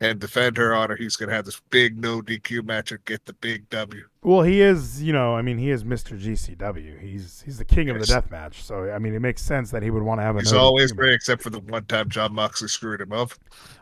[0.10, 3.26] And defend her honor, he's going to have this big no DQ match and get
[3.26, 4.04] the big W.
[4.22, 6.20] Well, he is, you know, I mean, he is Mr.
[6.20, 7.00] GCW.
[7.00, 8.64] He's he's the king of the death match.
[8.64, 10.40] So I mean, it makes sense that he would want to have a.
[10.40, 13.32] He's no always great, except for the one time John Moxley screwed him up.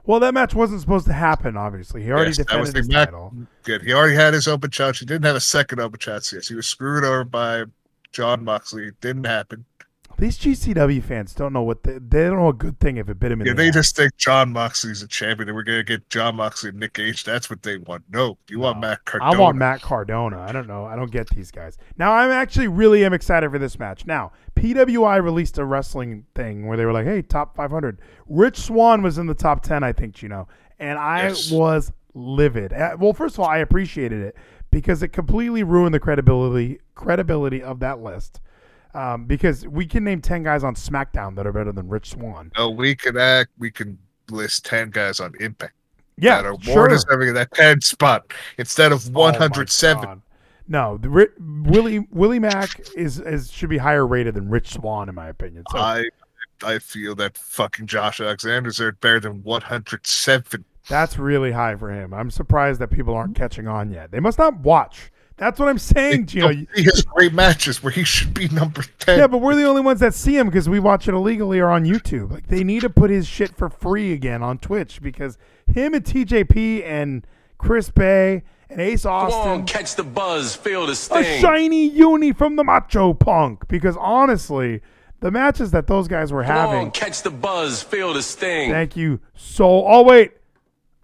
[0.05, 1.55] Well, that match wasn't supposed to happen.
[1.55, 3.05] Obviously, he already Yes, that was defended his match.
[3.07, 3.33] title.
[3.63, 3.81] Good.
[3.83, 4.99] He already had his open challenge.
[4.99, 6.33] He didn't have a second open challenge.
[6.33, 7.63] Yes, he was screwed over by
[8.11, 8.87] John Moxley.
[8.87, 9.65] It didn't happen.
[10.23, 13.19] These GCW fans don't know what they, they don't know a good thing if it
[13.19, 13.73] bit him in Yeah, the they ass.
[13.73, 16.93] just think John Moxley's a champion and we're going to get John Moxley and Nick
[16.93, 17.25] Gage.
[17.25, 18.05] That's what they want.
[18.09, 18.87] No, you want No.
[18.87, 19.35] Matt Cardona.
[19.35, 20.39] I want Matt Cardona.
[20.39, 20.85] I don't know.
[20.85, 21.77] I don't get these guys.
[21.97, 24.05] Now I'm actually really am excited for this match.
[24.05, 29.01] Now PWI released a wrestling thing where they were like, "Hey, top 500." Rich Swann
[29.01, 30.47] was in the top 10, I think, you know,
[30.79, 31.51] and I Yes.
[31.51, 32.71] was livid.
[32.71, 34.37] Uh, Well, first of all, I appreciated it
[34.71, 38.39] because it completely ruined the credibility credibility of that list.
[38.95, 42.51] Um, because we can name 10 guys on SmackDown that are better than Rich Swann.
[42.57, 43.49] No, we can act.
[43.57, 43.97] We can
[44.29, 45.73] list 10 guys on Impact
[46.17, 46.75] Yeah, that are sure.
[46.75, 50.03] more deserving of that 10 spot instead of Oh 107.
[50.03, 50.21] God.
[50.67, 55.09] No, the Ri- Willie Willie Mack is, is should be higher rated than Rich Swann
[55.09, 55.63] in my opinion.
[55.71, 56.05] So I
[56.63, 60.63] I feel that fucking Josh Alexander's are better than 107.
[60.87, 62.13] that's really high for him.
[62.13, 64.11] I'm surprised that people aren't catching on yet.
[64.11, 65.11] They must not watch.
[65.37, 66.49] That's what I'm saying, Geno.
[66.49, 69.17] You- he has great matches where he should be number 10.
[69.17, 71.69] Yeah, but we're the only ones that see him because we watch it illegally or
[71.69, 72.31] on YouTube.
[72.31, 76.03] Like they need to put his shit for free again on Twitch because him and
[76.05, 77.25] TJP and
[77.57, 79.51] Chris Bey and Ace Austin.
[79.51, 81.41] on, catch the buzz, feel the a sting.
[81.41, 83.67] shiny uni from the Macho Punk.
[83.67, 84.81] Because honestly,
[85.19, 86.75] the matches that those guys were having.
[86.87, 88.69] on, catch the buzz, feel the sting.
[88.71, 89.85] Thank you so.
[89.87, 90.31] Oh wait.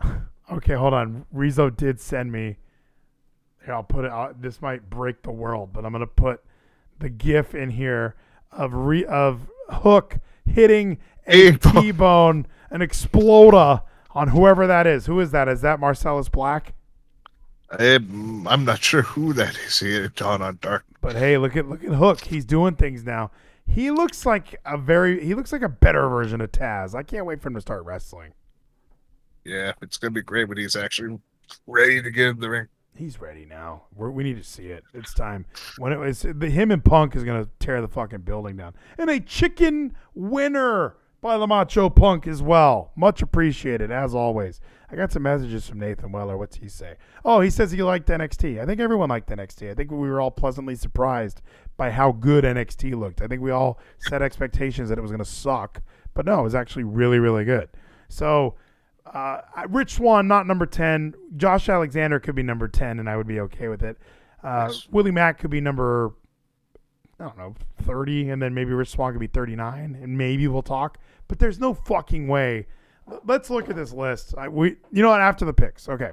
[0.51, 1.25] Okay, hold on.
[1.31, 2.57] Rizzo did send me.
[3.69, 4.11] Here, I'll put it.
[4.11, 6.43] Uh, this might break the world, but I'm gonna put
[6.97, 8.15] the GIF in here
[8.51, 11.83] of re of Hook hitting a A-bone.
[11.83, 13.83] T-bone, an exploda
[14.15, 15.05] on whoever that is.
[15.05, 15.47] Who is that?
[15.47, 16.73] Is that Marcellus Black?
[17.69, 19.77] I'm, I'm not sure who that is.
[19.77, 20.85] He had Dawn on Dark.
[20.99, 22.21] But hey, look at look at Hook.
[22.21, 23.29] He's doing things now.
[23.67, 26.95] He looks like a very he looks like a better version of Taz.
[26.95, 28.33] I can't wait for him to start wrestling.
[29.45, 31.19] Yeah, it's going to be great when he's actually
[31.67, 32.67] ready to get in the ring.
[32.99, 33.83] He's ready now.
[33.95, 34.83] We're, we need to see it.
[34.93, 35.45] It's time.
[35.77, 38.73] When it was the him and Punk is gonna tear the fucking building down.
[38.97, 42.91] And a chicken winner by the Macho Punk as well.
[42.97, 44.59] Much appreciated as always.
[44.91, 46.37] I got some messages from Nathan Weller.
[46.37, 46.95] What's he say?
[47.23, 48.61] Oh, he says he liked NXT.
[48.61, 49.71] I think everyone liked NXT.
[49.71, 51.41] I think we were all pleasantly surprised
[51.77, 53.21] by how good NXT looked.
[53.21, 55.81] I think we all set expectations that it was gonna suck,
[56.13, 57.69] but no, it was actually really, really good.
[58.09, 58.55] So
[59.13, 61.13] uh, Rich Swann, not number 10.
[61.37, 63.97] Josh Alexander could be number 10, and I would be okay with it.
[64.43, 64.87] Uh, Yes.
[64.91, 66.11] Willie Mack could be number,
[67.19, 70.61] I don't know, 30, and then maybe Rich Swann could be 39, and maybe we'll
[70.61, 70.97] talk.
[71.27, 72.67] But there's no fucking way.
[73.25, 74.35] Let's look at this list.
[74.37, 75.21] I, we, You know what?
[75.21, 75.89] After the picks.
[75.89, 76.11] Okay.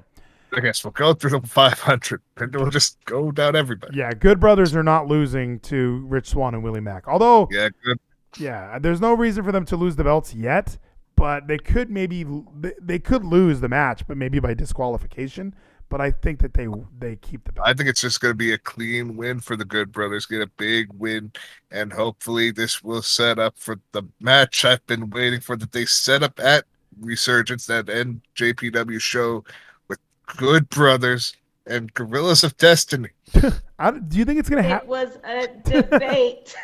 [0.52, 3.96] I guess we'll go through the 500 and we'll just go down everybody.
[3.98, 7.06] Yeah, Good Brothers are not losing to Rich Swann and Willie Mack.
[7.08, 7.98] Although, Yeah, good.
[8.38, 10.78] Yeah, there's no reason for them to lose the belts yet,
[11.16, 12.24] but they could maybe
[12.60, 15.54] they, they could lose the match, but maybe by disqualification.
[15.88, 16.66] But I think that they
[16.98, 17.66] they keep the belt.
[17.68, 20.26] I think it's just going to be a clean win for the Good Brothers.
[20.26, 21.30] Get a big win,
[21.70, 25.84] and hopefully this will set up for the match I've been waiting for that they
[25.84, 26.64] set up at
[27.00, 29.44] Resurgence that end JPW show
[29.88, 31.36] with Good Brothers
[31.68, 33.10] and Guerillas of Destiny.
[33.78, 34.88] I, do you think it's gonna It happen?
[34.88, 36.56] was a debate.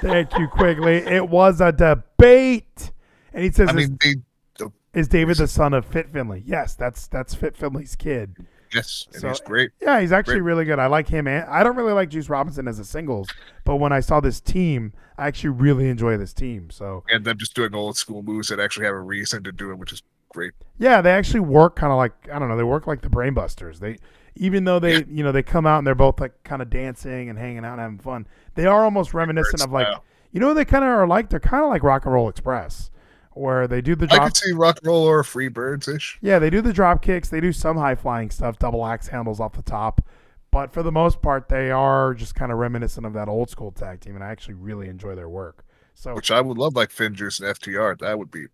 [0.00, 0.96] Thank you, Quigley.
[0.98, 2.90] It was a debate,
[3.34, 4.64] and he says, I is, mean, they,
[4.98, 8.36] "Is David the son of Fit Finlay?" Yes, that's that's Fit Finlay's kid.
[8.72, 9.70] yes, and So- he's great.
[9.80, 10.42] Yeah, he's actually Great.
[10.44, 10.78] really good.
[10.78, 13.28] I like him, and I don't really like Juice Robinson as a singles,
[13.64, 16.70] but when I saw this team, I actually really enjoy this team.
[16.70, 19.70] So And them just doing old school moves that actually have a reason to do
[19.70, 20.52] it, which is great.
[20.78, 22.56] Yeah, they actually work kind of like I don't know.
[22.56, 23.78] They work like the Brainbusters.
[23.78, 23.98] They
[24.36, 27.28] even though they you know they come out and they're both like kind of dancing
[27.28, 28.26] and hanging out and having fun.
[28.54, 29.86] They are almost reminiscent of like
[30.32, 31.28] you know what they kind of are like.
[31.28, 32.90] They're kind of like Rock and Roll Express,
[33.34, 36.18] where they do the I could see rock and roll or free birds ish.
[36.20, 37.28] Yeah, they do the drop kicks.
[37.28, 40.06] They do some high flying stuff, double axe handles off the top.
[40.50, 43.72] But for the most part, they are just kind of reminiscent of that old school
[43.72, 45.64] tag team, and I actually really enjoy their work.
[45.94, 47.98] So which I would love like Finjuice and FTR.
[48.00, 48.46] That would be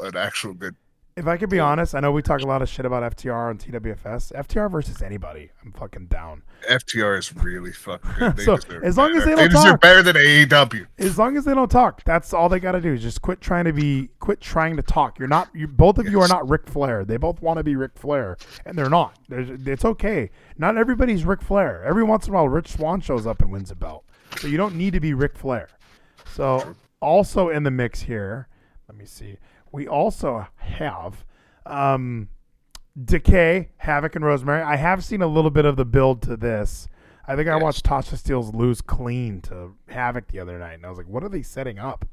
[0.00, 0.76] an actual good.
[1.16, 3.50] If I could be honest, I know we talk a lot of shit about FTR
[3.50, 4.32] and TWFS.
[4.34, 6.42] FTR versus anybody, I'm fucking down.
[6.68, 8.36] FTR is really fucking good.
[8.36, 10.86] They So, as long as they don't deserve talk- better than AEW.
[10.98, 12.92] As long as they don't talk, that's all they got to do.
[12.92, 15.18] Is just quit trying to be, quit trying to talk.
[15.18, 17.02] You're not, you both of you are not Ric Flair.
[17.02, 19.18] They both want to be Ric Flair, and they're not.
[19.30, 20.28] There's, it's okay.
[20.58, 21.82] Not everybody's Ric Flair.
[21.82, 24.04] Every once in a while, Rich Swann shows up and wins a belt.
[24.38, 25.70] So you don't need to be Ric Flair.
[26.34, 28.48] So also in the mix here,
[28.86, 29.38] let me see.
[29.72, 31.24] We also have
[31.66, 32.28] um,
[33.02, 34.62] Decay, Havok, and Rosemary.
[34.62, 36.88] I have seen a little bit of the build to this.
[37.28, 40.88] I think I watched Tasha Steelz lose clean to Havok the other night, and I
[40.88, 42.04] was like, "What are they setting up?"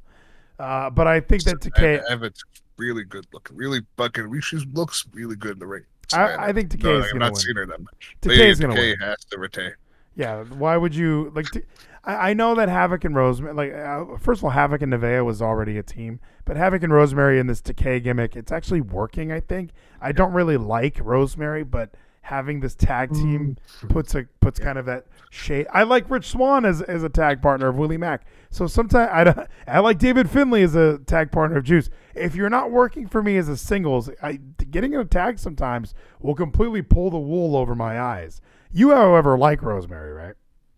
[0.59, 2.43] Uh, but I think that Decay, Evans
[2.77, 4.29] really good looking, really bucking.
[4.29, 5.83] We- She looks really good in the ring.
[6.13, 7.35] I- I think Decay No, is I've gonna not win.
[7.41, 8.17] seen her that much.
[8.21, 8.99] Decay is gonna Decay win.
[9.01, 9.71] has to retain.
[10.15, 10.43] Yeah.
[10.43, 11.45] Why would you like?
[11.51, 11.63] To,
[12.03, 15.25] I, I know that Havok and Rosemary, like, uh, first of all, Havok and Nevaeh
[15.25, 19.31] was already a team, but Havok and Rosemary in this Decay gimmick, it's actually working.
[19.31, 19.71] I think.
[20.01, 23.57] I don't really like Rosemary, but having this tag team
[23.89, 25.67] puts a puts kind of that shade.
[25.73, 28.25] I like Rich Swann as as a tag partner of Willie Mack.
[28.49, 31.89] So sometimes I don't- I like David Finlay as a tag partner of Juice.
[32.15, 35.93] If you're not working for me as a singles, I getting in a tag sometimes
[36.21, 38.39] will completely pull the wool over my eyes.
[38.73, 40.35] You, however, like Rosemary, right?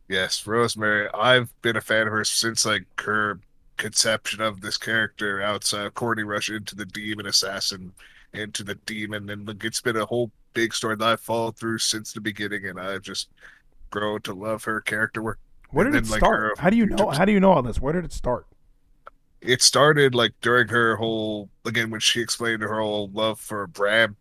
[0.07, 1.09] Yes, Rosemary.
[1.13, 3.39] I've been a fan of her since like her
[3.77, 7.93] conception of this character outside of Courtney Rush into the demon assassin,
[8.33, 11.79] into the demon, and like, it's been a whole big story that I've followed through
[11.79, 13.29] since the beginning, and I've just
[13.89, 15.39] grown to love her character work.
[15.71, 16.59] Where did it like, start?
[16.59, 17.09] How do you know?
[17.09, 17.81] How do you know all this?
[17.81, 18.45] Where did it start?
[19.47, 24.17] it started like during her whole again when she explained her whole love for Bram.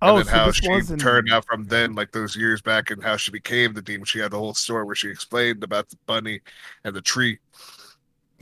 [0.00, 3.02] Oh, and so how she wasn't- turned out from then, like those years back, and
[3.02, 4.04] how she became the demon.
[4.04, 6.40] She had the whole story where she explained about the bunny
[6.84, 7.38] and the tree.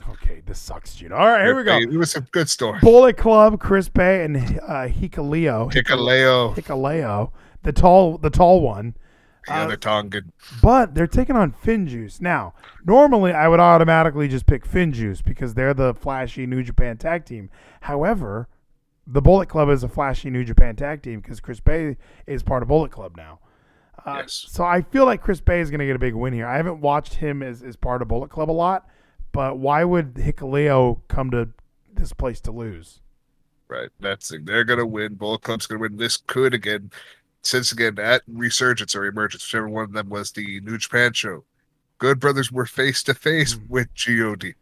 [0.09, 1.15] Okay, this sucks, Gino.
[1.15, 1.77] All right, here we go.
[1.77, 2.79] It was a good story.
[2.81, 5.71] Bullet Club, Chris Bey, and uh, Hikuleo.
[5.73, 7.31] Hikuleo, Hikuleo,
[7.63, 8.95] the tall, the tall one.
[9.47, 10.31] the Uh, other Tongan.
[10.61, 12.21] But they're taking on Finjuice.
[12.21, 12.53] Now,
[12.85, 17.49] normally I would automatically just pick Finjuice because they're the flashy New Japan tag team.
[17.81, 18.47] However,
[19.07, 22.61] the Bullet Club is a flashy New Japan tag team because Chris Bey is part
[22.61, 23.39] of Bullet Club now.
[24.05, 24.45] Uh, Yes.
[24.49, 26.45] So I feel like Chris Bey is going to get a big win here.
[26.47, 28.87] I haven't watched him as, as part of Bullet Club a lot,
[29.31, 31.49] but why would Hikuleo come to
[31.93, 32.99] this place to lose?
[33.69, 33.89] Right.
[33.99, 34.45] That's it.
[34.45, 35.15] They're gonna win.
[35.15, 35.97] Bullet Club's gonna win.
[35.97, 36.89] This could again,
[37.41, 41.43] since again at Resurgence or Emergence, whichever one of them was the New Japan show.
[41.97, 44.55] Good Brothers were face to face with God.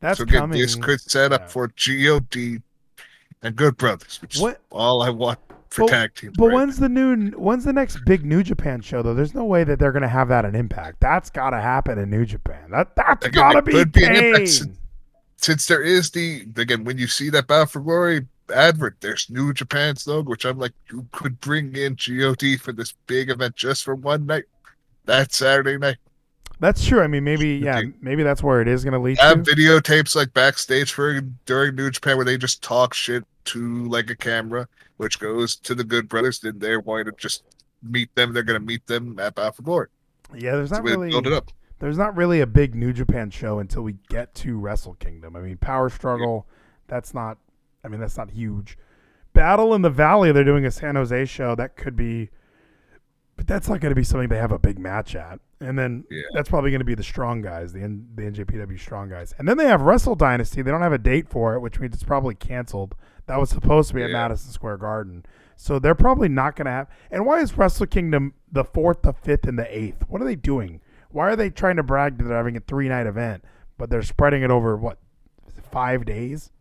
[0.00, 0.60] That's so again, coming.
[0.60, 1.46] this could set up Yeah.
[1.46, 2.62] for God
[3.42, 5.38] and Good Brothers, which What- is all I want
[5.70, 6.32] for But- tag team.
[6.36, 7.30] But right when's the new?
[7.30, 9.14] When's the next big New Japan show though?
[9.14, 11.00] There's no way that they're gonna have that an impact.
[11.00, 12.70] That's gotta happen in New Japan.
[12.70, 14.46] That that's Again, gotta be be pain.
[14.46, 14.76] since-
[15.38, 19.52] since there is the again when you see that Battle for Glory advert, there's New
[19.54, 23.82] Japan's logo, which I'm like, you could bring in God for this big event just
[23.82, 24.44] for one night.
[25.06, 25.96] That Saturday night.
[26.62, 27.02] That's true.
[27.02, 29.50] I mean, maybe yeah, maybe that's where it is gonna lead Have to.
[29.50, 34.14] videotapes like backstage for during New Japan where they just talk shit to like a
[34.14, 36.38] camera, which goes to the Good Brothers.
[36.38, 37.42] Then they're going to just
[37.82, 38.32] meet them.
[38.32, 39.88] They're going to meet them at Battle for Glory.
[40.32, 41.50] Yeah, there's not the to really build it up.
[41.80, 45.34] there's not really a big New Japan show until we get to Wrestle Kingdom.
[45.34, 46.46] I mean, Power Struggle,
[46.86, 47.38] that's not.
[47.84, 48.78] I mean, that's not huge.
[49.32, 51.56] Battle in the Valley, they're doing a San Jose show.
[51.56, 52.30] That could be,
[53.42, 55.40] but that's not going to be something they have a big match at.
[55.60, 56.22] And then Yeah.
[56.32, 59.34] that's probably going to be the Strong Guys, the N, the NJPW Strong Guys.
[59.36, 60.62] And then they have Wrestle Dynasty.
[60.62, 62.94] They don't have a date for it, which means it's probably canceled.
[63.26, 64.14] That was supposed to be at Yeah.
[64.28, 65.26] Madison Square Garden.
[65.56, 66.86] So they're probably not going to have.
[67.10, 70.04] And why is Wrestle Kingdom the fourth, the fifth, and the eighth?
[70.08, 70.80] What are they doing?
[71.10, 73.44] Why are they trying to brag that they're having a three night event,
[73.76, 74.98] but they're spreading it over what
[75.72, 76.52] five days?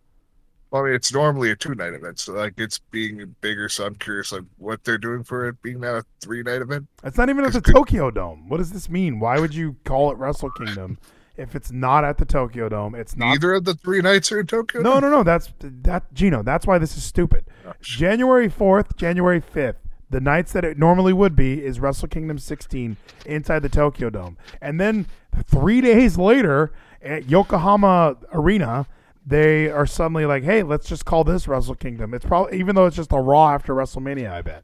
[0.71, 3.67] Well, I mean, it's normally a two night event, so like it's being bigger.
[3.67, 6.87] So I'm curious, like what they're doing for it being now a three night event.
[7.03, 8.47] It's not even at the Tokyo Dome.
[8.47, 9.19] What does this mean?
[9.19, 10.97] Why would you call it Wrestle Kingdom
[11.35, 12.95] if it's not at the Tokyo Dome?
[12.95, 13.31] It's not.
[13.31, 14.81] Neither of the three nights are in Tokyo.
[14.81, 15.23] No, no, no.
[15.23, 16.41] That's that Gino.
[16.41, 17.43] That's why this is stupid.
[17.67, 19.79] Oh, January fourth, January fifth,
[20.09, 24.37] the nights that it normally would be is Wrestle Kingdom 16 inside the Tokyo Dome,
[24.61, 25.07] and then
[25.45, 28.87] three days later at Yokohama Arena.
[29.25, 32.87] They are suddenly like, "Hey, let's just call this Wrestle Kingdom." It's probably even though
[32.87, 34.31] it's just a Raw after WrestleMania.
[34.31, 34.63] I bet.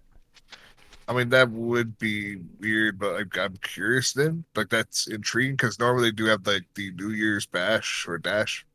[1.07, 4.43] I mean that would be weird, but I'm curious then.
[4.55, 8.65] Like that's intriguing because normally they do have like the New Year's bash or dash,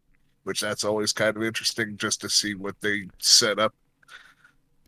[0.45, 3.75] which that's always kind of interesting just to see what they set up.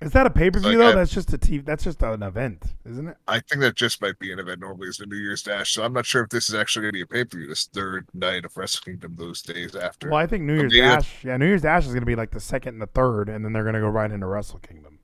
[0.01, 0.89] Is that a pay per view Like, though?
[0.89, 1.65] I- that's just a TV.
[1.65, 3.17] That's just an event, isn't it?
[3.27, 5.73] I think that just might be an event normally is the New Year's dash.
[5.73, 7.47] So I'm not sure if this is actually going to be a pay per view
[7.47, 10.11] this third night of Wrestle Kingdom those days after.
[10.11, 11.25] Well, I think New Year's Dash.
[11.25, 13.45] Yeah, New Year's Dash is going to be like the second and the third, and
[13.45, 14.99] then they're going to go right into Wrestle Kingdom.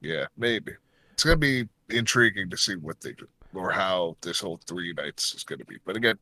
[0.00, 0.72] Yeah, maybe
[1.12, 4.92] it's going to be intriguing to see what they do or how this whole three
[4.94, 5.76] nights is going to be.
[5.84, 6.18] But again,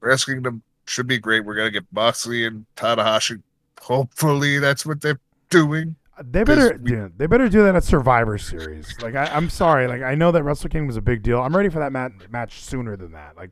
[0.00, 1.44] Wrestle Kingdom should be great.
[1.44, 3.42] We're going to get Moxley and Tanahashi.
[3.80, 5.96] Hopefully, that's what they're doing.
[6.22, 8.94] They better, we- yeah, they better do that at Survivor Series.
[9.02, 11.40] Like, I, I'm sorry, like I know that Wrestle Kingdom was a big deal.
[11.42, 13.36] I'm ready for that mat- match sooner than that.
[13.36, 13.50] Like,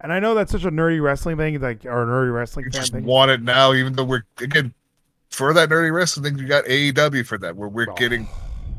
[0.00, 2.92] and I know that's such a nerdy wrestling thing, like or a nerdy wrestling just
[2.92, 3.04] thing.
[3.04, 4.74] want it now, even though we're again
[5.30, 6.38] for that nerdy wrestling thing.
[6.38, 7.94] You got AEW for that, where we're Oh.
[7.94, 8.26] getting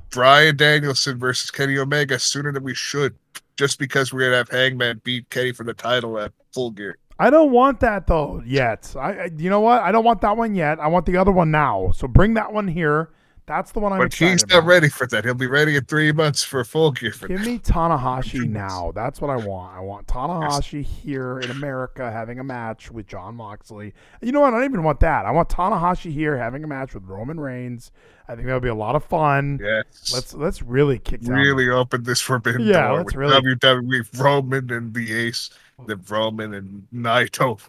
[0.10, 3.16] Bryan Danielson versus Kenny Omega sooner than we should,
[3.58, 6.98] just because we're gonna have Hangman beat Kenny for the title at Full Gear.
[7.18, 8.94] I don't want that though yet.
[8.98, 9.82] I, I you know what?
[9.82, 10.80] I don't want that one yet.
[10.80, 11.92] I want the other one now.
[11.96, 13.10] So bring that one here.
[13.48, 14.56] That's the one I'm But he's about.
[14.56, 15.24] not ready for that.
[15.24, 17.12] He'll be ready in three months for Full Gear.
[17.12, 17.46] For Give that.
[17.48, 18.92] me Tanahashi now.
[18.96, 19.78] That's what I want.
[19.78, 23.94] I want Tanahashi here in America having a match with Jon Moxley.
[24.20, 24.56] You know what?
[24.56, 25.28] I don't even want that.
[25.28, 27.92] I want Tanahashi here having a match with Roman Reigns.
[28.28, 29.60] I think that would be a lot of fun.
[29.64, 30.12] Yes.
[30.12, 31.36] Let's let's really kick down.
[31.36, 35.52] really open this forbidden Yeah, door with really- WWE Roman and the Ace,
[35.86, 37.60] the Roman and Naito.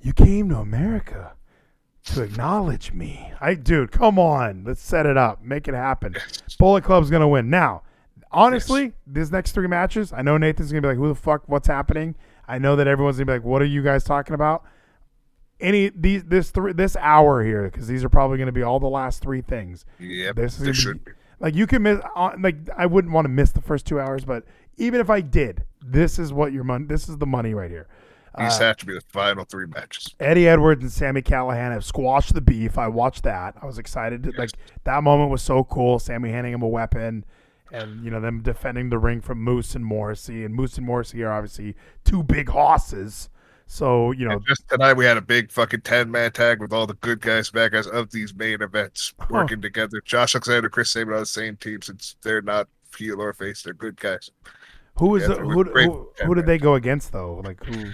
[0.00, 1.32] You came to America
[2.06, 3.32] to acknowledge me.
[3.40, 4.64] I dude, come on.
[4.64, 5.42] Let's set it up.
[5.42, 6.16] Make it happen.
[6.58, 7.50] Bullet Club's gonna win.
[7.50, 7.82] Now,
[8.30, 11.48] honestly, these next three matches, I know Nathan's gonna be like, Who the fuck?
[11.48, 12.14] What's happening?
[12.48, 14.64] I know that everyone's gonna be like, What are you guys talking about?
[15.58, 18.86] Any these this three this hour here, because these are probably gonna be all the
[18.88, 19.84] last three things.
[19.98, 21.16] Yeah, This is they should be, be.
[21.38, 24.24] Like you can miss uh, like I wouldn't want to miss the first two hours,
[24.24, 24.44] but
[24.76, 27.88] even if I did, this is what your money this is the money right here.
[28.38, 30.14] These Uh, have to be the final three matches.
[30.20, 32.76] Eddie Edwards and Sami Callihan have squashed the beef.
[32.76, 33.54] I watched that.
[33.60, 34.24] I was excited.
[34.24, 34.50] To, Like
[34.84, 35.98] that moment was so cool.
[35.98, 37.24] Sammy handing him a weapon,
[37.72, 40.44] and you know them defending the ring from Moose and Morrissey.
[40.44, 43.30] And Moose and Morrissey are obviously two big hosses.
[43.66, 46.72] So you know, And just tonight we had a big fucking ten man tag with
[46.72, 50.00] all the good guys, bad guys of these main events working together.
[50.04, 53.74] Josh Alexander, Chris Sabin on the same team since they're not heel or face, they're
[53.74, 54.30] good guys.
[54.98, 57.42] Who is yeah, the, who, who, who did they go against though?
[57.44, 57.90] Like who?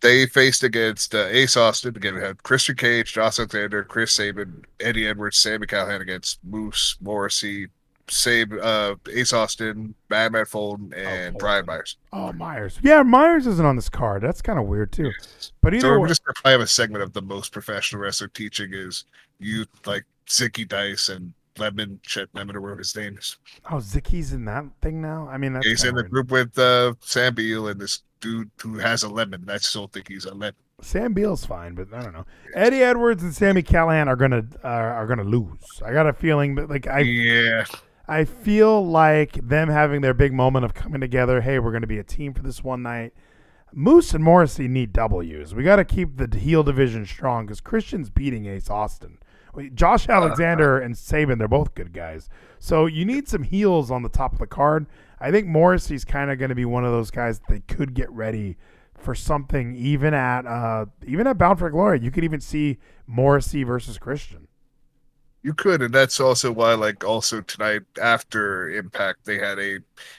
[0.00, 1.96] They faced against uh, Ace Austin.
[1.96, 6.96] Again, we had Christian Cage, Josh Alexander, Chris Sabin, Eddie Edwards, Sami Callihan against Moose,
[7.00, 7.66] Morrissey,
[8.10, 11.96] Sab, uh, Ace Austin, Bad Madman Fulton, and Brian Myers.
[12.12, 12.78] Oh, Myers.
[12.82, 14.22] Yeah, Myers isn't on this card.
[14.22, 15.10] That's kind of weird too.
[15.60, 18.02] But either So we're way, just gonna probably have a segment of the most professional
[18.02, 19.04] wrestler teaching is
[19.38, 23.36] you like Zicky Dice and Lemon Chet Lemon or whatever his name is.
[23.70, 25.28] oh, Zicky's in that thing now.
[25.28, 26.10] I mean, that's He's in the weird.
[26.10, 29.44] group with uh, Sam Beale and this dude who has a lemon.
[29.48, 30.54] I still think he's a lemon.
[30.80, 32.24] Sam Beale's fine, but I don't know.
[32.54, 35.82] Eddie Edwards and Sami Callihan are gonna are, are gonna lose.
[35.84, 37.64] I got a feeling that like I Yeah.
[38.08, 41.40] I feel like them having their big moment of coming together.
[41.42, 43.12] Hey, we're gonna be a team for this one night.
[43.72, 45.54] Moose and Morrissey need W's.
[45.54, 49.18] We got to keep the heel division strong because Christian's beating Ace Austin.
[49.74, 52.28] Josh Alexander and Sabin, they're both good guys.
[52.58, 54.86] So you need some heels on the top of the card.
[55.20, 57.94] I think Morrissey's kind of going to be one of those guys that they could
[57.94, 58.56] get ready
[58.96, 62.00] for something even at uh even at Bound for Glory.
[62.00, 64.47] You could even see Morrissey versus Christian.
[65.42, 69.78] You could, and that's also why, like, also tonight after Impact, they had a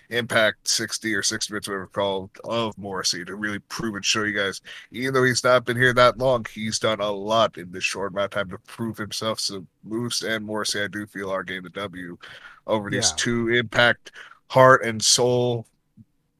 [0.09, 4.33] Impact 60 or 60 minutes, whatever called, of Morrissey to really prove and show you
[4.33, 4.61] guys.
[4.91, 8.13] Even though he's not been here that long, he's done a lot in this short
[8.13, 9.41] amount of time to prove himself.
[9.41, 12.17] So Moose and Morrissey, I do feel, are getting the W
[12.65, 13.15] over these Yeah.
[13.17, 14.13] two Impact
[14.47, 15.67] heart and soul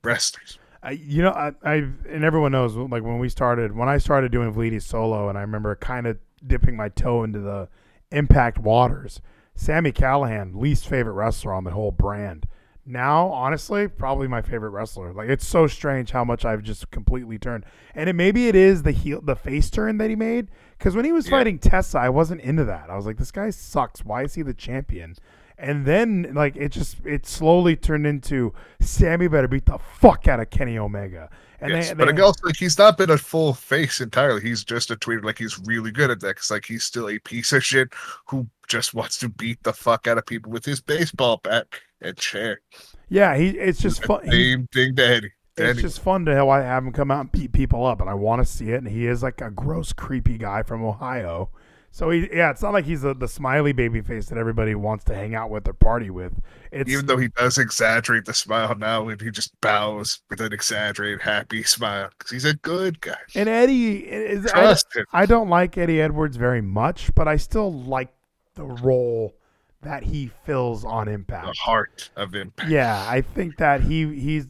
[0.03, 0.57] wrestlers.
[0.81, 1.73] I, you know, I, I
[2.07, 5.41] and everyone knows like when we started, when I started doing Vleeties solo, and I
[5.41, 6.17] remember kind of
[6.47, 7.67] dipping my toe into the
[8.11, 9.21] Impact waters.
[9.55, 12.47] Sami Callihan, least favorite wrestler on the whole brand.
[12.85, 15.13] Now, honestly, probably my favorite wrestler.
[15.13, 17.65] Like it's so strange how much I've just completely turned.
[17.93, 20.47] And it maybe it is the heel, the face turn that he made.
[20.77, 22.89] Because when he was fighting Tessa, I wasn't into that.
[22.89, 24.03] I was like, this guy sucks.
[24.03, 25.15] Why is he the champion?
[25.57, 30.39] And then like it just it slowly turned into Sammy better beat the fuck out
[30.39, 31.29] of Kenny Omega.
[31.61, 34.41] And yes, they, but they- again, also, like, he's not been a full face entirely.
[34.41, 35.23] He's just a tweeter.
[35.23, 36.35] Like he's really good at that.
[36.37, 37.89] Cause like he's still a piece of shit
[38.27, 41.67] who just wants to beat the fuck out of people with his baseball bat
[42.01, 42.61] and chair.
[43.09, 44.29] yeah, he it's just fun.
[44.29, 45.31] Same thing to Eddie.
[45.57, 45.81] it's Eddie.
[45.81, 48.45] just fun to have him come out and beat people up, and I want to
[48.45, 48.77] see it.
[48.77, 51.49] And he is like a gross, creepy guy from Ohio.
[51.91, 55.03] So he, yeah, it's not like he's a, the smiley baby face that everybody wants
[55.05, 56.33] to hang out with or party with.
[56.71, 60.53] It's Even though he does exaggerate the smile now, and he just bows with an
[60.53, 63.17] exaggerated happy smile because he's a good guy.
[63.35, 64.45] and Eddie is.
[64.47, 65.05] I, Trust him.
[65.11, 68.13] I don't like Eddie Edwards very much, but I still like
[68.53, 69.35] the role
[69.81, 71.47] that he fills on Impact.
[71.47, 72.69] The heart of Impact.
[72.69, 74.47] Yeah, I think that he he's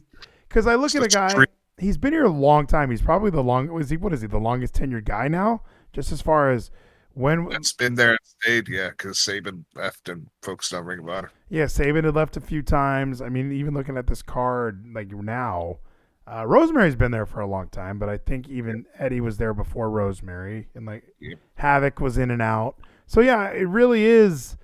[0.48, 1.46] because I look at a guy.
[1.78, 2.90] He's been here a long time.
[2.90, 3.68] He's probably the long.
[3.68, 3.96] Was he?
[3.96, 4.26] What is he?
[4.26, 5.62] The longest tenured guy now?
[5.92, 6.70] Just as far as
[7.14, 7.48] when?
[7.52, 11.30] it's been there and stayed, yeah, because Sabin left and focused on Ring of Honor.
[11.48, 13.20] Yeah, Sabin had left a few times.
[13.20, 15.78] I mean, even looking at this card like now,
[16.26, 19.52] uh, Rosemary's been there for a long time, but I think even Eddie was there
[19.54, 21.38] before Rosemary, and like Yep.
[21.58, 22.76] Havok was in and out.
[23.06, 24.56] So yeah, it really is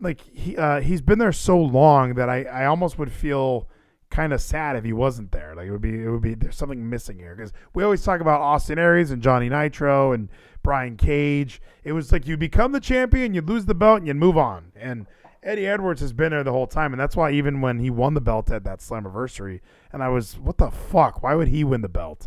[0.00, 3.68] like he uh, he's been there so long that I, I almost would feel
[4.10, 5.54] kind of sad if he wasn't there.
[5.54, 8.20] Like it would be it would be there's something missing here because we always talk
[8.20, 10.28] about Austin Aries and Johnny Nitro and
[10.66, 11.62] Brian Cage.
[11.84, 14.72] It was like you become the champion, you lose the belt, and you move on.
[14.74, 15.06] And
[15.40, 18.14] Eddie Edwards has been there the whole time, and that's why even when he won
[18.14, 19.60] the belt at that Slammiversary,
[19.92, 21.22] and I was, what the fuck?
[21.22, 22.26] Why would he win the belt?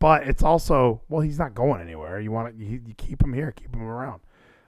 [0.00, 2.20] But it's also, well, he's not going anywhere.
[2.20, 4.20] You want to, you, you keep him here, keep him around.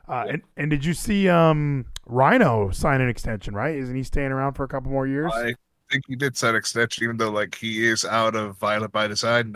[0.09, 3.55] Uh, and, and did you see um, Rhino sign an extension?
[3.55, 3.77] Right?
[3.77, 5.31] Isn't he staying around for a couple more years?
[5.35, 5.55] I
[5.93, 9.09] think he did sign an extension, even though like he is out of Violent by
[9.09, 9.55] Design.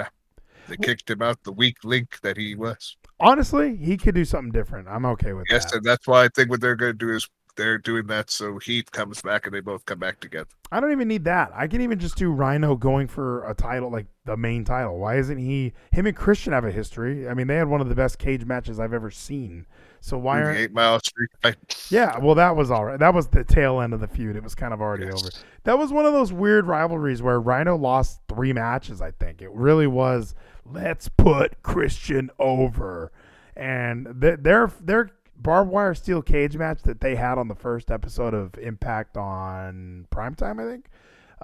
[0.68, 2.98] They kicked him out, the weak link that he was.
[3.24, 4.86] Honestly, he could do something different.
[4.86, 5.68] I'm okay with Yes, that.
[5.68, 8.30] Yes, and that's why I think what they're going to do is they're doing that
[8.30, 10.48] so Heath comes back and they both come back together.
[10.72, 11.52] I don't even need that.
[11.54, 14.98] I can even just do Rhino going for a title, like the main title.
[14.98, 15.72] Why isn't he?
[15.92, 17.28] Him and Christian have a history.
[17.28, 19.66] I mean, they had one of the best cage matches I've ever seen.
[20.04, 20.58] So why aren't?
[20.58, 21.86] eight mile street fight.
[21.90, 22.98] Yeah, well, that was all right.
[22.98, 24.36] That was the tail end of the feud.
[24.36, 25.14] It was kind of already Yes.
[25.14, 25.30] over.
[25.62, 29.00] That was one of those weird rivalries where Rhino lost three matches.
[29.00, 30.34] I think it really was.
[30.70, 33.12] Let's put Christian over,
[33.56, 37.90] and th- their their barbed wire steel cage match that they had on the first
[37.90, 40.86] episode of Impact on Primetime, I think,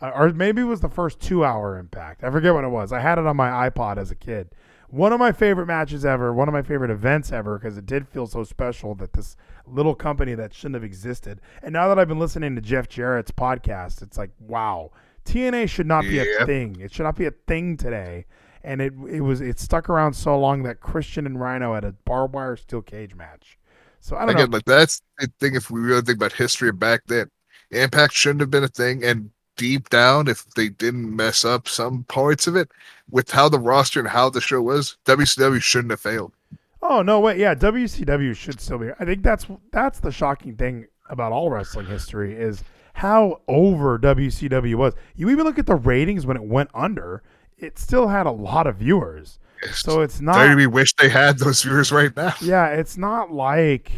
[0.02, 2.24] uh, or maybe it was the first two hour Impact.
[2.24, 2.92] I forget what it was.
[2.92, 4.50] I had it on my iPod as a kid.
[4.90, 8.08] One of my favorite matches ever, one of my favorite events ever, because it did
[8.08, 11.40] feel so special that this little company that shouldn't have existed.
[11.62, 14.90] And now that I've been listening to Jeff Jarrett's podcast, it's like, wow,
[15.24, 16.76] TNA should not be a thing.
[16.80, 18.26] It should not be a thing today.
[18.62, 21.92] And it it was it stuck around so long that Christian and Rhino had a
[22.04, 23.58] barbed wire steel cage match.
[24.00, 24.56] So I don't Again, know.
[24.56, 25.54] like that's the thing.
[25.54, 27.30] If we really think about history back then,
[27.70, 29.04] Impact shouldn't have been a thing.
[29.04, 29.30] And
[29.60, 32.70] deep down, if they didn't mess up some parts of it,
[33.10, 36.32] with how the roster and how the show was, WCW shouldn't have failed.
[36.80, 38.88] Oh no, wait, yeah, WCW should still be.
[38.98, 44.76] I think that's that's the shocking thing about all wrestling history is how over WCW
[44.76, 44.94] was.
[45.14, 47.22] You even look at the ratings when it went under,
[47.58, 49.38] it still had a lot of viewers.
[49.72, 52.32] So it's not we wish they had those viewers right now.
[52.40, 53.92] yeah, it's not like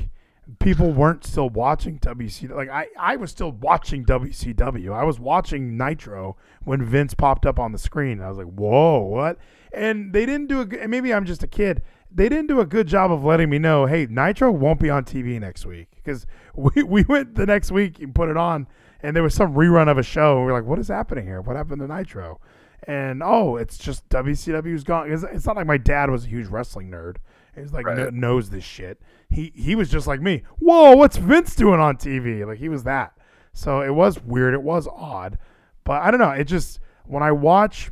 [0.63, 2.55] people weren't still watching WCW.
[2.55, 4.93] Like I, I was still watching WCW.
[4.93, 8.21] I was watching Nitro when Vince popped up on the screen.
[8.21, 9.39] I was like, "Whoa, what?"
[9.73, 10.65] And they didn't do a.
[10.65, 11.83] good- Maybe I'm just a kid.
[12.15, 15.05] They didn't do a good job of letting me know, "Hey, Nitro won't be on
[15.05, 18.67] TV next week." Because we we went the next week and put it on,
[19.03, 20.37] and there was some rerun of a show.
[20.39, 21.41] And we are like, "What is happening here?
[21.41, 22.41] What happened to Nitro?"
[22.85, 25.11] And oh, it's just WCW's gone.
[25.13, 27.17] It's, it's not like my dad was a huge wrestling nerd.
[27.55, 27.97] He's like Right.
[27.97, 29.01] kn- knows this shit.
[29.29, 30.43] He he was just like me.
[30.59, 32.47] Whoa, what's Vince doing on TV?
[32.47, 33.17] Like he was that.
[33.53, 34.55] So it was weird.
[34.55, 35.39] It was odd,
[35.85, 36.31] but I don't know.
[36.31, 37.91] It just when I watch,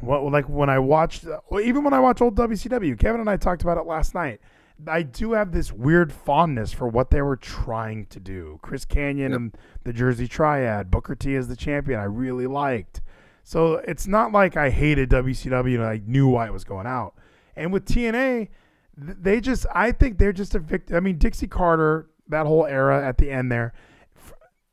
[0.00, 1.24] what like when I watched,
[1.62, 4.40] even when I watch old WCW, Kevin and I talked about it last night.
[4.86, 8.58] I do have this weird fondness for what they were trying to do.
[8.62, 9.36] Chris Kanyon Yep.
[9.36, 13.02] and the Jersey Triad, Booker T as the champion, I really liked.
[13.44, 17.12] So it's not like I hated WCW and I knew why it was going out.
[17.56, 18.48] And with TNA,
[18.96, 20.96] they just, I think they're just a victim.
[20.96, 23.72] I mean, Dixie Carter, that whole era at the end there,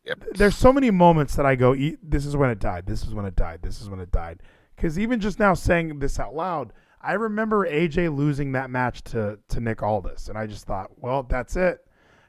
[0.05, 0.23] Yep.
[0.36, 2.86] there's so many moments that I go, "E- this is when it died.
[2.86, 3.61] This is when it died.
[3.61, 4.41] This is when it died.
[4.75, 6.71] Because even just now saying this out loud,
[7.01, 10.30] I remember AJ losing that match to, to Nick Aldis.
[10.30, 11.80] And I just thought, well, that's it.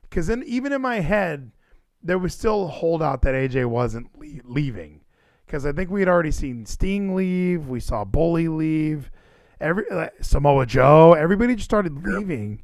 [0.02, 1.52] Because then even in my head,
[2.02, 5.02] there was still a holdout that AJ wasn't le- leaving.
[5.46, 7.68] Because I think we had already seen Sting leave.
[7.68, 9.10] We saw Bully leave.
[9.60, 11.14] Every like, Samoa Joe.
[11.14, 12.62] Everybody just started leaving.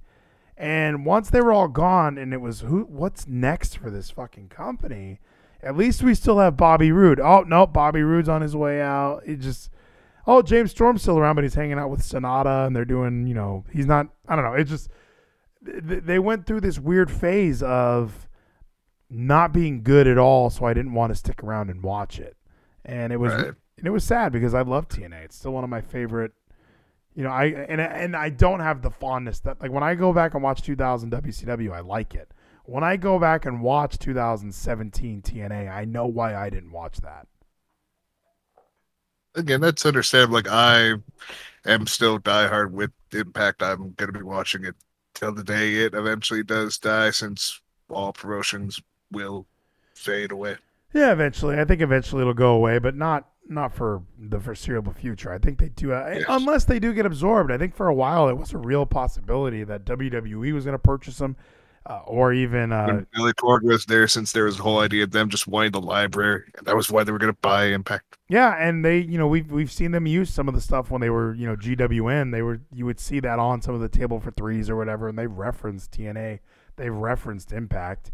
[0.56, 2.82] And once they were all gone, and it was who?
[2.82, 5.18] What's next for this fucking company?
[5.62, 7.18] At least we still have Bobby Roode.
[7.18, 9.22] Oh no, Bobby Roode's on his way out.
[9.26, 9.70] It just
[10.26, 13.34] oh James Storm's still around, but he's hanging out with Sanada, and they're doing you
[13.34, 14.06] know he's not.
[14.28, 14.54] I don't know.
[14.54, 14.88] It just
[15.62, 18.28] they went through this weird phase of
[19.10, 22.36] not being good at all, so I didn't want to stick around and watch it.
[22.84, 23.52] And it was Right.
[23.78, 25.24] and it was sad because I love TNA.
[25.24, 26.32] It's still one of my favorite.
[27.14, 30.12] You know, I and and I don't have the fondness that like when I go
[30.12, 32.30] back and watch 2000 WCW, I like it.
[32.64, 37.28] When I go back and watch 2017 TNA, I know why I didn't watch that.
[39.36, 40.34] Again, that's understandable.
[40.34, 40.94] Like I
[41.64, 43.62] am still diehard with Impact.
[43.62, 44.74] I'm gonna be watching it
[45.14, 48.80] till the day it eventually does die, since all promotions
[49.12, 49.46] will
[49.94, 50.56] fade away.
[50.92, 51.60] Yeah, eventually.
[51.60, 55.32] I think eventually it'll go away, but not not for the foreseeable future.
[55.32, 56.24] I think they do, uh, Yes.
[56.28, 57.50] unless they do get absorbed.
[57.52, 60.78] I think for a while it was a real possibility that WWE was going to
[60.78, 61.36] purchase them,
[61.86, 65.10] uh, or even uh, Billy Corgan was there, since there was the whole idea of
[65.10, 68.16] them just wanting the library, and that was why they were going to buy Impact.
[68.30, 71.02] Yeah, and they, you know, we've we've seen them use some of the stuff when
[71.02, 72.32] they were, you know, GWN.
[72.32, 75.08] They were, you would see that on some of the table for threes or whatever,
[75.08, 76.38] and they referenced TNA.
[76.76, 78.10] They referenced Impact.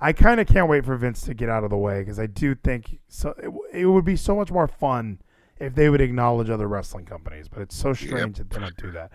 [0.00, 2.26] I kind of can't wait for Vince to get out of the way because I
[2.26, 3.34] do think so.
[3.72, 5.20] It, it would be so much more fun
[5.58, 8.90] if they would acknowledge other wrestling companies, but it's so strange that they don't do
[8.92, 9.10] that.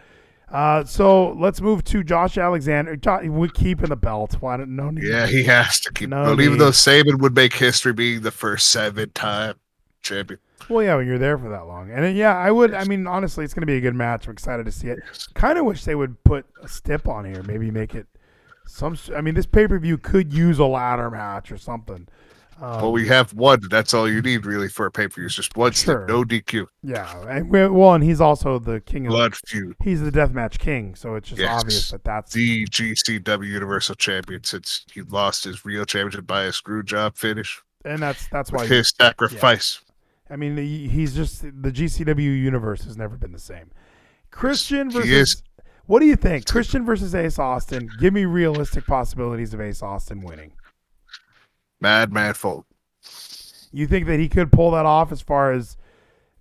[0.52, 2.96] Uh, so let's move to Josh Alexander.
[2.96, 4.36] Jo- We keeping the belt.
[4.42, 5.04] Why don't no need?
[5.06, 6.10] Yeah, he has to keep.
[6.10, 6.60] No but even need.
[6.62, 9.56] though Sabin would make history being the first seven-time
[10.04, 10.40] champion.
[10.70, 12.76] Well, yeah, when you're there for that long, and then, yeah, I would.
[12.76, 14.28] I mean, honestly, it's going to be a good match.
[14.28, 15.00] I'm excited to see it.
[15.34, 17.42] Kind of wish they would put a stip on here.
[17.44, 18.06] Maybe make it
[18.68, 18.97] some.
[19.16, 22.07] I mean, this pay per view could use a ladder match or something.
[22.61, 23.59] Um, well, we have one.
[23.70, 25.26] That's all you need really for a pay-per-view.
[25.26, 26.05] It's just one Sure.
[26.05, 29.11] step, no DQ, yeah, and we, well, and he's also the king of.
[29.11, 29.76] blood feud.
[29.84, 31.61] He's the deathmatch king, so it's just Yes.
[31.61, 36.53] obvious that that's The GCW Universal Champion since he lost his real championship by a
[36.53, 39.82] screw job finish and that's that's why his sacrifice.
[40.30, 43.70] I mean, he's just the GCW universe has never been the same.
[44.32, 45.43] Christian He versus is.
[45.88, 46.46] What do you think?
[46.46, 47.90] Christian versus Ace Austin.
[48.00, 50.54] Give me realistic possibilities of Ace Austin winning.
[51.82, 52.66] Madman Folk.
[53.72, 55.78] You think that he could pull that off as far as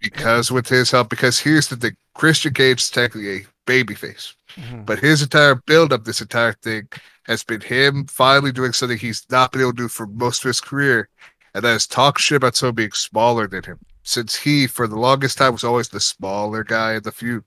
[0.00, 4.34] Because with his help, because here's the thing Christian Cage is technically a babyface.
[4.56, 4.86] Mhm.
[4.86, 6.88] But his entire build up, this entire thing,
[7.24, 10.48] has been him finally doing something he's not been able to do for most of
[10.48, 11.08] his career,
[11.54, 13.78] and that is talk shit about someone being smaller than him.
[14.02, 17.42] Since he, for the longest time, was always the smaller guy in the feud.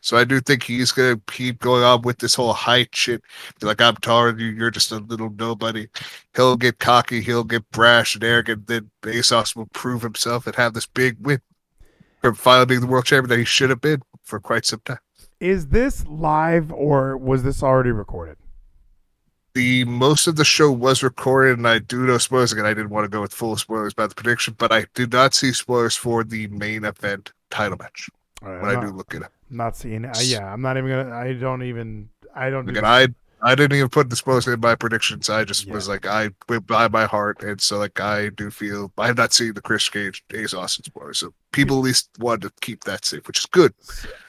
[0.00, 3.22] So I do think he's gonna keep going on with this whole height shit.
[3.60, 5.88] Be like, I'm taller than you, you're just a little nobody.
[6.34, 10.74] He'll get cocky, he'll get brash and arrogant, then Asos will prove himself and have
[10.74, 11.40] this big win
[12.20, 14.98] from finally being the world champion that he should have been for quite some time.
[15.40, 18.36] is this live or was this already recorded?
[19.56, 22.52] the most of the show was recorded, and I do know spoilers.
[22.52, 25.12] Again, I didn't want to go with full spoilers about the prediction, but I did
[25.12, 28.10] not see spoilers for the main event title match
[28.42, 29.32] right, when I'm I not, do look it up.
[29.50, 30.16] I'm not seeing it.
[30.24, 31.14] Yeah, I'm not even gonna.
[31.14, 32.08] I don't even.
[32.34, 32.68] I don't.
[32.68, 33.08] Again, this- I
[33.42, 35.28] I didn't even put the spoilers in my predictions.
[35.28, 35.74] I just Yeah.
[35.74, 39.18] was like, I went by my heart, and so like I do feel I have
[39.18, 42.84] not seen the Chris Cage Ace Austin spoilers, so people at least wanted to keep
[42.84, 43.74] that safe, which is good.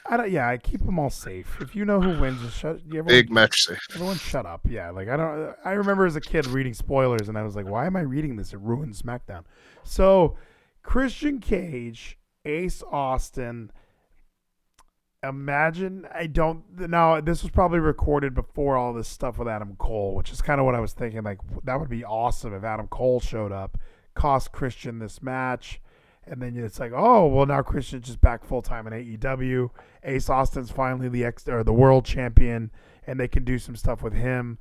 [0.08, 0.30] I don't.
[0.30, 1.56] Yeah, I keep them all safe.
[1.60, 2.80] If you know who wins, just shut.
[2.86, 3.80] You ever, Big match safe.
[3.94, 4.60] Everyone shut up.
[4.68, 7.66] Yeah, like I don't I remember as a kid reading spoilers and I was like,
[7.66, 8.52] why am I reading this?
[8.52, 9.44] It ruins SmackDown.
[9.84, 10.36] So
[10.82, 13.70] Christian Cage, Ace Austin.
[15.24, 20.14] Imagine I don't now this was probably recorded before all this stuff with Adam Cole,
[20.14, 21.24] which is kind of what I was thinking.
[21.24, 23.78] Like that would be awesome if Adam Cole showed up,
[24.14, 25.80] cost Christian this match,
[26.24, 29.70] and then it's like, oh well, now Christian's just back full time in AEW.
[30.04, 32.70] Ace Austin's finally the ex or the world champion,
[33.04, 34.56] and they can do some stuff with him.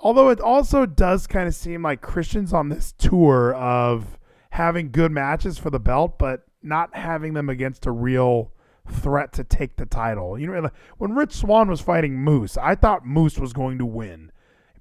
[0.00, 4.16] Although it also does kind of seem like Christian's on this tour of
[4.50, 8.52] having good matches for the belt, but not having them against a real
[8.90, 10.38] threat to take the title.
[10.38, 10.68] You know, uh,
[10.98, 14.32] when Rich Swann was fighting Moose, I thought Moose was going to win